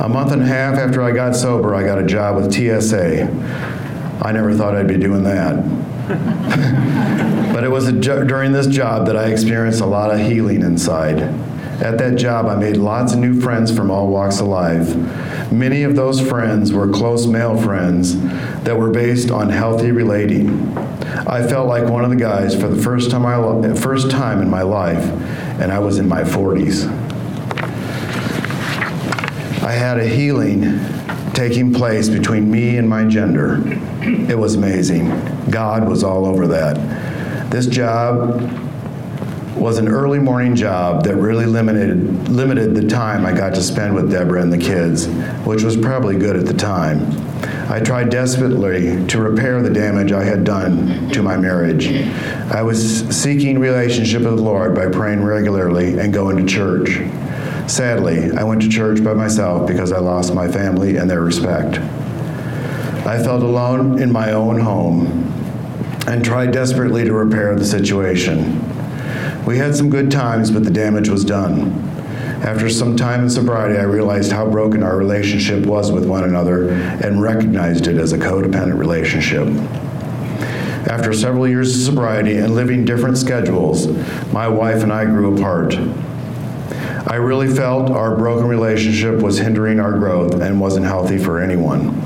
[0.00, 3.24] A month and a half after I got sober, I got a job with TSA.
[4.22, 5.56] I never thought I'd be doing that.
[7.54, 11.20] but it was jo- during this job that I experienced a lot of healing inside.
[11.80, 14.94] At that job, I made lots of new friends from all walks of life.
[15.50, 18.20] Many of those friends were close male friends
[18.64, 20.74] that were based on healthy relating.
[21.26, 24.48] I felt like one of the guys for the first time, I, first time in
[24.48, 25.04] my life,
[25.60, 26.86] and I was in my 40s.
[29.62, 30.80] I had a healing
[31.34, 33.62] taking place between me and my gender.
[34.02, 35.08] It was amazing.
[35.50, 37.50] God was all over that.
[37.50, 38.69] This job
[39.56, 43.94] was an early morning job that really limited limited the time I got to spend
[43.94, 45.06] with Deborah and the kids,
[45.44, 47.00] which was probably good at the time.
[47.70, 51.88] I tried desperately to repair the damage I had done to my marriage.
[52.50, 56.98] I was seeking relationship with the Lord by praying regularly and going to church.
[57.70, 61.78] Sadly, I went to church by myself because I lost my family and their respect.
[63.06, 65.32] I felt alone in my own home
[66.06, 68.69] and tried desperately to repair the situation.
[69.46, 71.72] We had some good times, but the damage was done.
[72.42, 76.70] After some time in sobriety, I realized how broken our relationship was with one another
[76.70, 79.46] and recognized it as a codependent relationship.
[80.88, 83.88] After several years of sobriety and living different schedules,
[84.32, 85.74] my wife and I grew apart.
[87.06, 91.98] I really felt our broken relationship was hindering our growth and wasn't healthy for anyone.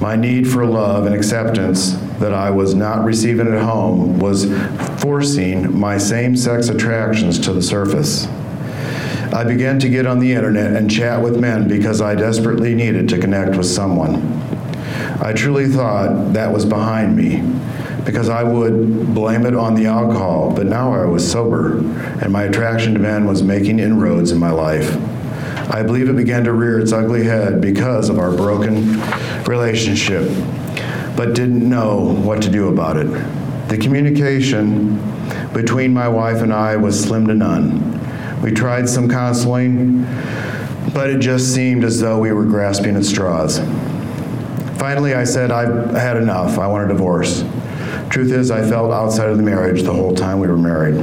[0.00, 4.44] My need for love and acceptance that I was not receiving at home was
[5.06, 8.26] forcing my same sex attractions to the surface.
[9.32, 13.08] I began to get on the internet and chat with men because I desperately needed
[13.10, 14.16] to connect with someone.
[15.22, 17.40] I truly thought that was behind me
[18.04, 22.42] because I would blame it on the alcohol, but now I was sober and my
[22.42, 24.92] attraction to men was making inroads in my life.
[25.70, 29.00] I believe it began to rear its ugly head because of our broken
[29.44, 30.28] relationship,
[31.16, 33.45] but didn't know what to do about it.
[33.68, 34.96] The communication
[35.52, 38.40] between my wife and I was slim to none.
[38.40, 40.04] We tried some counseling,
[40.94, 43.58] but it just seemed as though we were grasping at straws.
[44.78, 46.58] Finally, I said, I've had enough.
[46.58, 47.44] I want a divorce.
[48.08, 50.96] Truth is, I felt outside of the marriage the whole time we were married.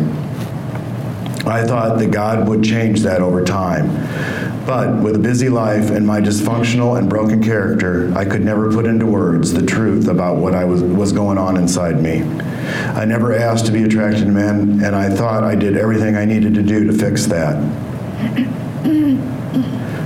[1.46, 3.90] I thought that God would change that over time.
[4.66, 8.86] But with a busy life and my dysfunctional and broken character, I could never put
[8.86, 12.20] into words the truth about what I was, was going on inside me.
[12.96, 16.26] I never asked to be attracted to men, and I thought I did everything I
[16.26, 17.56] needed to do to fix that.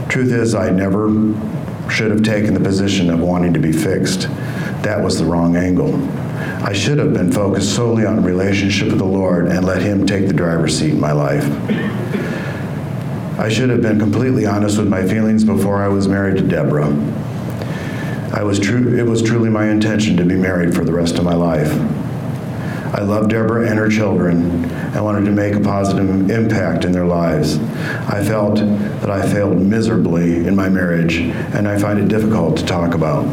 [0.10, 1.10] Truth is, I never
[1.90, 4.22] should have taken the position of wanting to be fixed.
[4.84, 5.96] That was the wrong angle.
[6.64, 10.28] I should have been focused solely on relationship with the Lord and let Him take
[10.28, 11.46] the driver's seat in my life.
[13.40, 16.90] I should have been completely honest with my feelings before I was married to Deborah.
[18.34, 21.24] I was true, it was truly my intention to be married for the rest of
[21.24, 21.72] my life.
[22.94, 27.06] I loved Deborah and her children and wanted to make a positive impact in their
[27.06, 27.58] lives.
[28.08, 32.66] I felt that I failed miserably in my marriage, and I find it difficult to
[32.66, 33.26] talk about.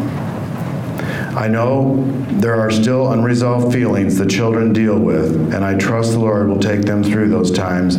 [1.37, 2.05] I know
[2.41, 6.61] there are still unresolved feelings the children deal with, and I trust the Lord will
[6.61, 7.97] take them through those times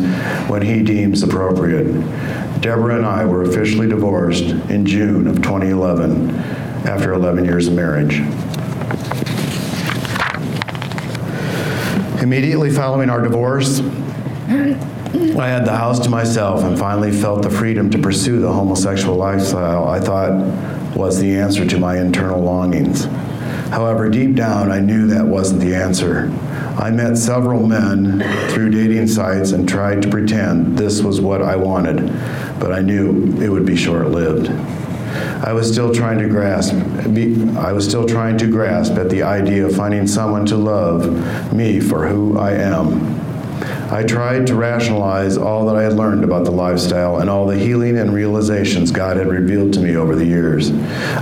[0.48, 1.86] when He deems appropriate.
[2.60, 6.30] Deborah and I were officially divorced in June of 2011
[6.86, 8.20] after 11 years of marriage.
[12.26, 17.88] Immediately following our divorce, I had the house to myself and finally felt the freedom
[17.90, 20.32] to pursue the homosexual lifestyle I thought
[20.96, 23.04] was the answer to my internal longings.
[23.70, 26.28] However, deep down, I knew that wasn't the answer.
[26.76, 28.18] I met several men
[28.50, 32.08] through dating sites and tried to pretend this was what I wanted,
[32.58, 34.48] but I knew it would be short lived.
[35.44, 36.74] I was still trying to grasp
[37.56, 41.80] I was still trying to grasp at the idea of finding someone to love me
[41.80, 43.16] for who I am.
[43.90, 47.56] I tried to rationalize all that I had learned about the lifestyle and all the
[47.56, 50.72] healing and realizations God had revealed to me over the years.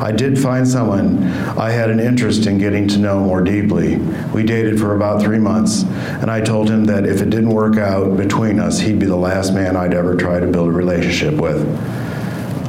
[0.00, 1.22] I did find someone
[1.58, 3.96] I had an interest in getting to know more deeply.
[4.32, 7.76] We dated for about three months, and I told him that if it didn't work
[7.76, 11.34] out between us, he'd be the last man I'd ever try to build a relationship
[11.34, 11.62] with.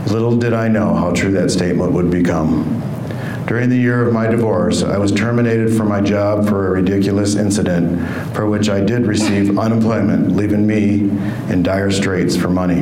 [0.07, 2.81] Little did I know how true that statement would become.
[3.47, 7.35] During the year of my divorce, I was terminated from my job for a ridiculous
[7.35, 7.99] incident
[8.35, 11.01] for which I did receive unemployment, leaving me
[11.51, 12.81] in dire straits for money.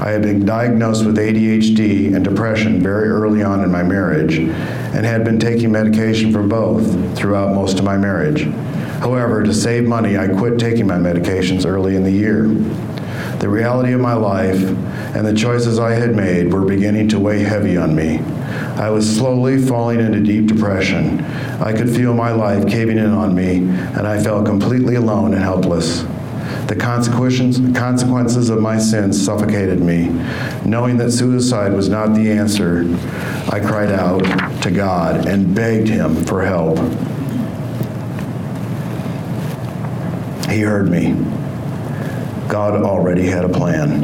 [0.00, 5.04] I had been diagnosed with ADHD and depression very early on in my marriage and
[5.04, 8.44] had been taking medication for both throughout most of my marriage.
[9.00, 12.44] However, to save money, I quit taking my medications early in the year.
[13.38, 14.60] The reality of my life
[15.14, 18.18] and the choices I had made were beginning to weigh heavy on me.
[18.76, 21.24] I was slowly falling into deep depression.
[21.60, 25.42] I could feel my life caving in on me, and I felt completely alone and
[25.42, 26.04] helpless.
[26.66, 30.08] The consequences, of my sins suffocated me.
[30.66, 32.84] Knowing that suicide was not the answer,
[33.50, 34.22] I cried out
[34.62, 36.78] to God and begged Him for help.
[40.50, 41.14] He heard me.
[42.48, 44.00] God already had a plan.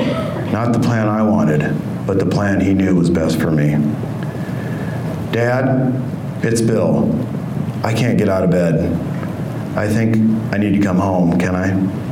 [0.53, 1.61] Not the plan I wanted,
[2.07, 3.72] but the plan He knew was best for me.
[5.32, 5.92] Dad,
[6.45, 7.11] it's Bill.
[7.82, 8.92] I can't get out of bed.
[9.76, 10.16] I think
[10.53, 12.05] I need to come home, can I?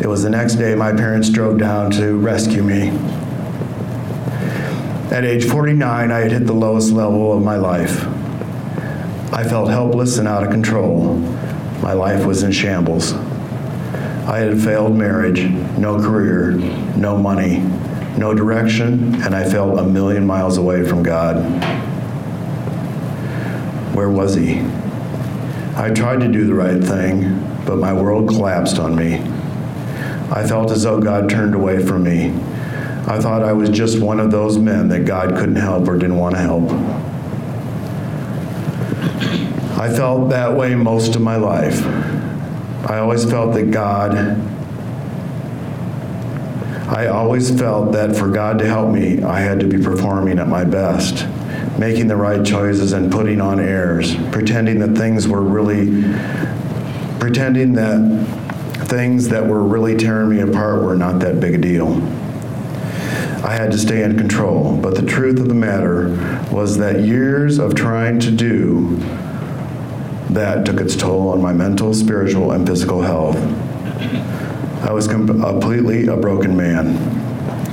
[0.00, 2.88] It was the next day my parents drove down to rescue me.
[5.12, 8.06] At age 49, I had hit the lowest level of my life.
[9.32, 11.16] I felt helpless and out of control.
[11.82, 13.12] My life was in shambles.
[14.24, 15.42] I had a failed marriage,
[15.78, 16.52] no career,
[16.96, 17.58] no money,
[18.16, 21.36] no direction, and I felt a million miles away from God.
[23.96, 24.60] Where was He?
[25.74, 29.14] I tried to do the right thing, but my world collapsed on me.
[30.30, 32.28] I felt as though God turned away from me.
[33.08, 36.16] I thought I was just one of those men that God couldn't help or didn't
[36.16, 36.70] want to help.
[39.78, 41.82] I felt that way most of my life.
[42.84, 44.16] I always felt that God
[46.92, 50.46] I always felt that for God to help me, I had to be performing at
[50.46, 51.26] my best,
[51.78, 56.02] making the right choices and putting on airs, pretending that things were really,
[57.18, 58.26] pretending that
[58.88, 61.94] things that were really tearing me apart were not that big a deal.
[63.42, 66.10] I had to stay in control, but the truth of the matter
[66.52, 68.98] was that years of trying to do
[70.34, 73.36] that took its toll on my mental, spiritual, and physical health.
[74.82, 76.96] I was completely a broken man.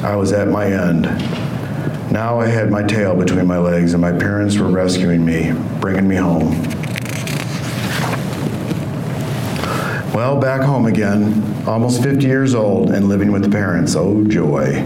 [0.03, 1.03] I was at my end.
[2.12, 6.07] Now I had my tail between my legs, and my parents were rescuing me, bringing
[6.07, 6.51] me home.
[10.14, 13.95] Well, back home again, almost 50 years old and living with parents.
[13.95, 14.86] Oh, joy.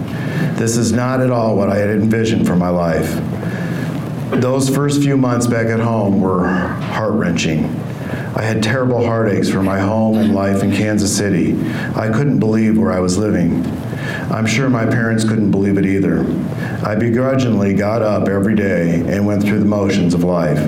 [0.55, 3.09] This is not at all what I had envisioned for my life.
[4.41, 7.65] Those first few months back at home were heart wrenching.
[8.35, 11.55] I had terrible heartaches for my home and life in Kansas City.
[11.95, 13.63] I couldn't believe where I was living.
[14.31, 16.21] I'm sure my parents couldn't believe it either.
[16.85, 20.59] I begrudgingly got up every day and went through the motions of life.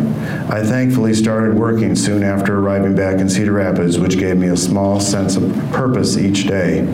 [0.49, 4.58] I thankfully started working soon after arriving back in Cedar Rapids, which gave me a
[4.58, 6.86] small sense of purpose each day.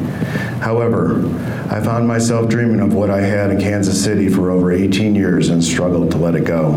[0.61, 1.25] However,
[1.71, 5.49] I found myself dreaming of what I had in Kansas City for over 18 years
[5.49, 6.71] and struggled to let it go.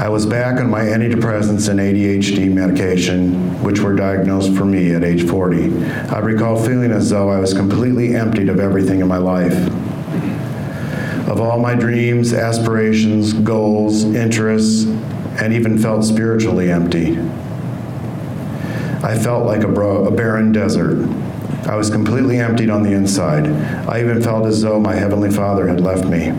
[0.00, 5.04] I was back on my antidepressants and ADHD medication, which were diagnosed for me at
[5.04, 5.84] age 40.
[5.84, 9.52] I recall feeling as though I was completely emptied of everything in my life.
[11.28, 14.86] Of all my dreams, aspirations, goals, interests,
[15.38, 17.18] and even felt spiritually empty.
[19.04, 21.06] I felt like a, bro- a barren desert.
[21.66, 23.46] I was completely emptied on the inside.
[23.86, 26.30] I even felt as though my Heavenly Father had left me.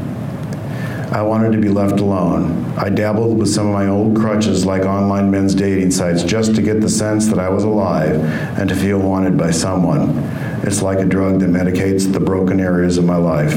[1.11, 2.60] I wanted to be left alone.
[2.77, 6.61] I dabbled with some of my old crutches like online men's dating sites just to
[6.61, 8.15] get the sense that I was alive
[8.57, 10.17] and to feel wanted by someone.
[10.63, 13.53] It's like a drug that medicates the broken areas of my life.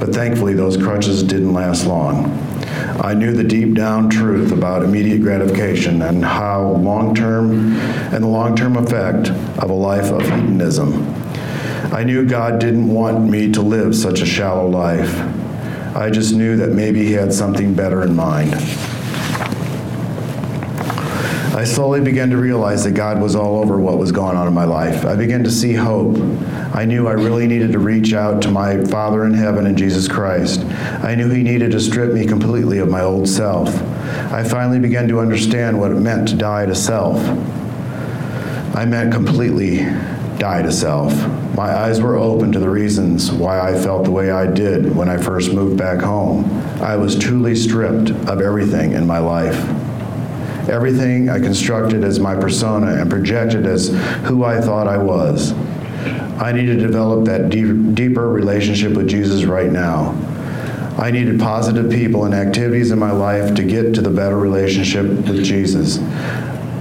[0.00, 2.32] But thankfully, those crutches didn't last long.
[3.00, 7.76] I knew the deep down truth about immediate gratification and how long term
[8.12, 9.28] and the long term effect
[9.58, 11.14] of a life of hedonism.
[11.92, 15.14] I knew God didn't want me to live such a shallow life.
[15.96, 18.54] I just knew that maybe He had something better in mind.
[21.58, 24.54] I slowly began to realize that God was all over what was going on in
[24.54, 25.04] my life.
[25.04, 26.16] I began to see hope.
[26.72, 30.06] I knew I really needed to reach out to my Father in heaven and Jesus
[30.06, 30.60] Christ.
[31.02, 33.74] I knew He needed to strip me completely of my old self.
[34.30, 37.18] I finally began to understand what it meant to die to self.
[38.76, 39.78] I meant completely
[40.38, 41.12] die to self.
[41.54, 45.08] My eyes were open to the reasons why I felt the way I did when
[45.08, 46.44] I first moved back home.
[46.80, 49.56] I was truly stripped of everything in my life.
[50.68, 53.88] Everything I constructed as my persona and projected as
[54.24, 55.52] who I thought I was.
[56.40, 60.10] I needed to develop that deep, deeper relationship with Jesus right now.
[60.98, 65.06] I needed positive people and activities in my life to get to the better relationship
[65.06, 65.98] with Jesus.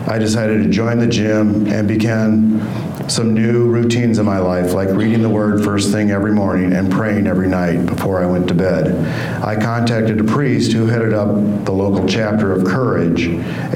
[0.07, 2.59] I decided to join the gym and began
[3.07, 6.91] some new routines in my life, like reading the Word first thing every morning and
[6.91, 8.95] praying every night before I went to bed.
[9.43, 11.35] I contacted a priest who headed up
[11.65, 13.27] the local chapter of Courage,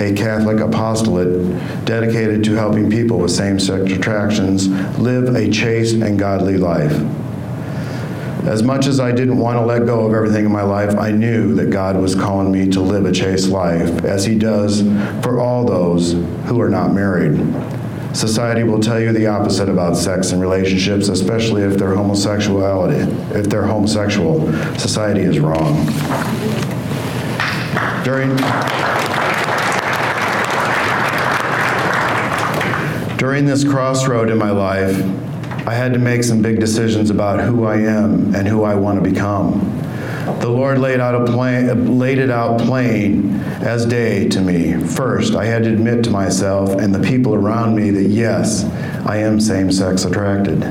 [0.01, 4.67] a Catholic apostolate dedicated to helping people with same sex attractions
[4.99, 6.93] live a chaste and godly life.
[8.45, 11.11] As much as I didn't want to let go of everything in my life, I
[11.11, 14.81] knew that God was calling me to live a chaste life, as He does
[15.21, 16.13] for all those
[16.47, 17.39] who are not married.
[18.13, 22.99] Society will tell you the opposite about sex and relationships, especially if they're homosexuality.
[23.33, 25.85] If they're homosexual, society is wrong.
[28.03, 28.35] During
[33.17, 34.97] During this crossroad in my life,
[35.67, 39.01] I had to make some big decisions about who I am and who I want
[39.01, 39.80] to become.
[40.39, 44.73] The Lord laid out a plan, laid it out plain as day to me.
[44.85, 48.63] First, I had to admit to myself and the people around me that yes,
[49.05, 50.63] I am same-sex attracted.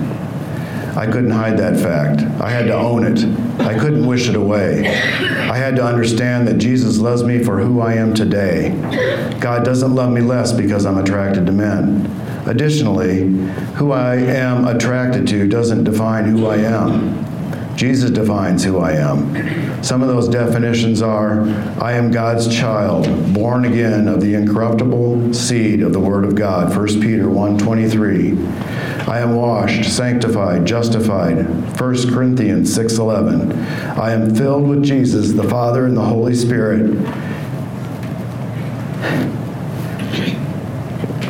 [0.96, 2.20] I couldn't hide that fact.
[2.40, 3.24] I had to own it.
[3.60, 4.88] I couldn't wish it away.
[4.88, 8.70] I had to understand that Jesus loves me for who I am today.
[9.40, 12.06] God doesn't love me less because I'm attracted to men.
[12.46, 13.22] Additionally,
[13.74, 17.29] who I am attracted to doesn't define who I am.
[17.80, 19.82] Jesus defines who I am.
[19.82, 21.44] Some of those definitions are
[21.80, 26.76] I am God's child, born again of the incorruptible seed of the word of God,
[26.76, 28.36] 1 Peter 1:23.
[29.08, 31.46] I am washed, sanctified, justified,
[31.78, 33.50] 1 Corinthians 6:11.
[33.98, 36.98] I am filled with Jesus, the Father and the Holy Spirit.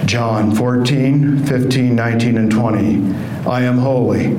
[0.04, 3.14] John 14, 15, 19, and 20.
[3.46, 4.36] I am holy.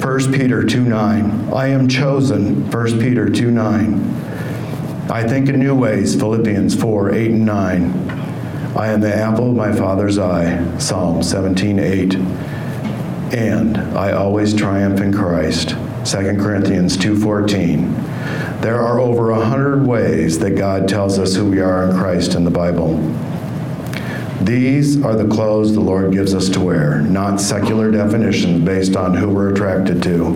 [0.00, 1.52] 1 Peter 2 9.
[1.52, 2.70] I am chosen.
[2.70, 5.10] 1 Peter 2 9.
[5.10, 6.16] I think in new ways.
[6.16, 8.10] Philippians 4 8 and 9.
[8.78, 10.78] I am the apple of my Father's eye.
[10.78, 12.14] Psalm 17 8.
[13.34, 15.76] And I always triumph in Christ.
[16.06, 17.94] 2 Corinthians 2:14.
[18.62, 22.34] There are over a hundred ways that God tells us who we are in Christ
[22.34, 22.98] in the Bible.
[24.40, 29.14] These are the clothes the Lord gives us to wear, not secular definitions based on
[29.14, 30.34] who we're attracted to.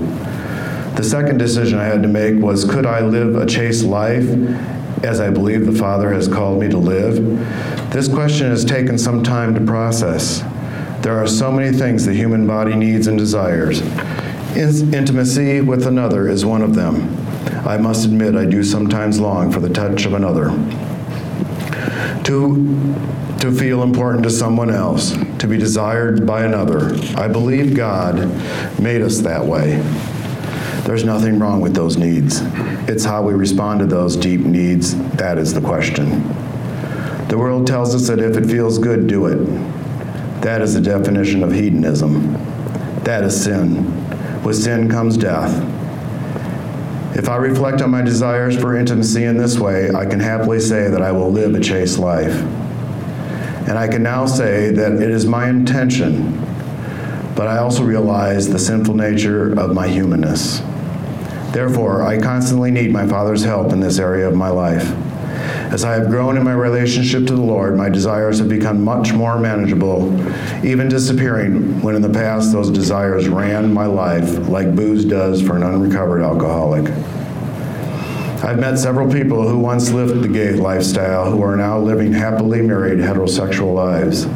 [0.96, 4.28] The second decision I had to make was could I live a chaste life
[5.02, 7.16] as I believe the Father has called me to live?
[7.90, 10.40] This question has taken some time to process.
[11.02, 13.80] There are so many things the human body needs and desires.
[14.54, 17.16] Intimacy with another is one of them.
[17.66, 20.50] I must admit, I do sometimes long for the touch of another.
[22.24, 23.14] To
[23.44, 26.94] to feel important to someone else, to be desired by another.
[27.14, 28.16] I believe God
[28.80, 29.76] made us that way.
[30.86, 32.40] There's nothing wrong with those needs.
[32.88, 36.22] It's how we respond to those deep needs that is the question.
[37.28, 39.44] The world tells us that if it feels good, do it.
[40.40, 42.32] That is the definition of hedonism.
[43.04, 44.42] That is sin.
[44.42, 45.52] With sin comes death.
[47.14, 50.88] If I reflect on my desires for intimacy in this way, I can happily say
[50.88, 52.42] that I will live a chaste life.
[53.66, 56.38] And I can now say that it is my intention,
[57.34, 60.60] but I also realize the sinful nature of my humanness.
[61.52, 64.84] Therefore, I constantly need my Father's help in this area of my life.
[65.72, 69.12] As I have grown in my relationship to the Lord, my desires have become much
[69.12, 70.12] more manageable,
[70.64, 75.56] even disappearing when in the past those desires ran my life like booze does for
[75.56, 76.84] an unrecovered alcoholic.
[78.44, 82.60] I've met several people who once lived the gay lifestyle who are now living happily
[82.60, 84.26] married heterosexual lives.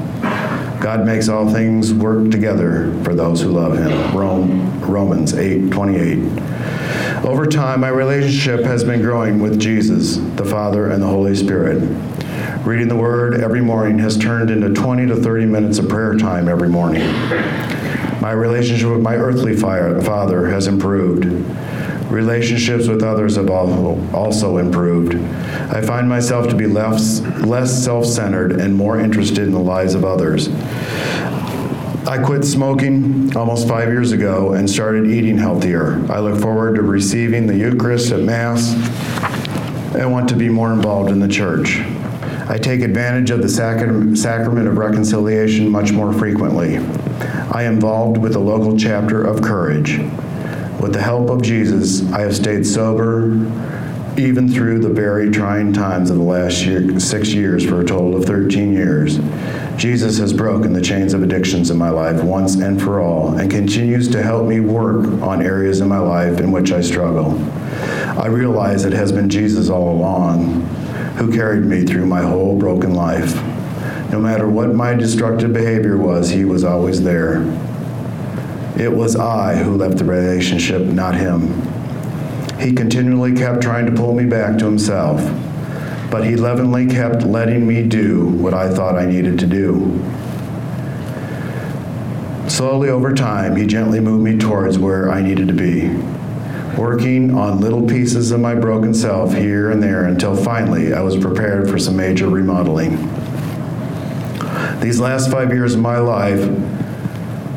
[0.83, 4.17] God makes all things work together for those who love him.
[4.17, 6.43] Rome, Romans 8 28.
[7.23, 11.83] Over time, my relationship has been growing with Jesus, the Father, and the Holy Spirit.
[12.65, 16.49] Reading the Word every morning has turned into 20 to 30 minutes of prayer time
[16.49, 17.07] every morning.
[18.23, 21.25] My relationship with my earthly father has improved.
[22.11, 25.15] Relationships with others have also improved.
[25.71, 29.95] I find myself to be less, less self centered and more interested in the lives
[29.95, 30.49] of others.
[32.09, 36.03] I quit smoking almost five years ago and started eating healthier.
[36.11, 38.73] I look forward to receiving the Eucharist at Mass
[39.95, 41.81] and want to be more involved in the church.
[42.49, 46.79] I take advantage of the sacrament of reconciliation much more frequently.
[46.79, 50.01] I am involved with the local chapter of Courage.
[50.81, 53.33] With the help of Jesus, I have stayed sober
[54.17, 58.17] even through the very trying times of the last year, six years for a total
[58.17, 59.19] of 13 years.
[59.77, 63.51] Jesus has broken the chains of addictions in my life once and for all and
[63.51, 67.39] continues to help me work on areas in my life in which I struggle.
[68.19, 70.63] I realize it has been Jesus all along
[71.17, 73.35] who carried me through my whole broken life.
[74.11, 77.45] No matter what my destructive behavior was, he was always there.
[78.79, 81.63] It was I who left the relationship, not him.
[82.59, 85.21] He continually kept trying to pull me back to himself
[86.11, 90.03] but he lovingly kept letting me do what I thought I needed to do.
[92.49, 95.89] Slowly over time, he gently moved me towards where I needed to be,
[96.81, 101.17] working on little pieces of my broken self here and there until finally I was
[101.17, 102.97] prepared for some major remodeling.
[104.81, 106.41] These last five years of my life,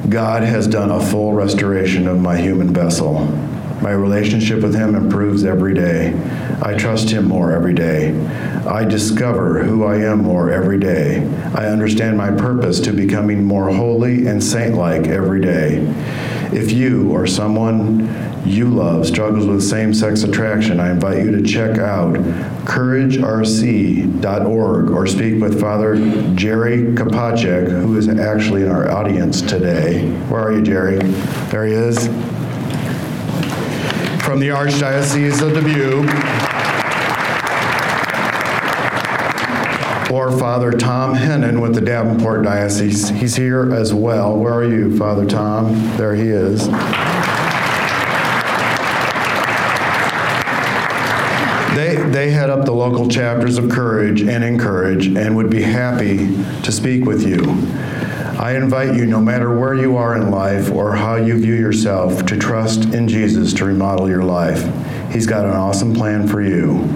[0.10, 3.26] God has done a full restoration of my human vessel.
[3.82, 6.14] My relationship with Him improves every day.
[6.62, 8.14] I trust Him more every day.
[8.66, 11.28] I discover who I am more every day.
[11.56, 15.78] I understand my purpose to becoming more holy and saint like every day.
[16.52, 18.08] If you or someone
[18.46, 22.14] you love struggles with same sex attraction, I invite you to check out
[22.66, 25.96] couragerc.org or speak with Father
[26.36, 30.10] Jerry Kapacek, who is actually in our audience today.
[30.28, 31.00] Where are you, Jerry?
[31.50, 32.08] There he is
[34.24, 36.10] from the Archdiocese of Dubuque,
[40.10, 43.10] or Father Tom Hennon with the Davenport Diocese.
[43.10, 44.38] He's here as well.
[44.38, 45.74] Where are you, Father Tom?
[45.98, 46.70] There he is.
[51.76, 56.36] They, they head up the local chapters of Courage and Encourage and would be happy
[56.63, 57.39] to speak with you.
[58.38, 62.26] I invite you, no matter where you are in life or how you view yourself,
[62.26, 64.63] to trust in Jesus to remodel your life.
[65.13, 66.89] He's got an awesome plan for you.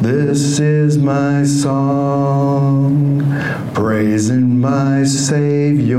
[0.00, 3.22] This is my song,
[3.74, 5.98] praising my Savior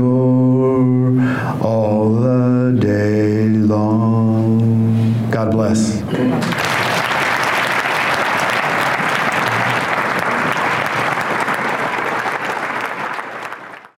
[1.60, 3.33] all the day.
[5.34, 5.93] God bless.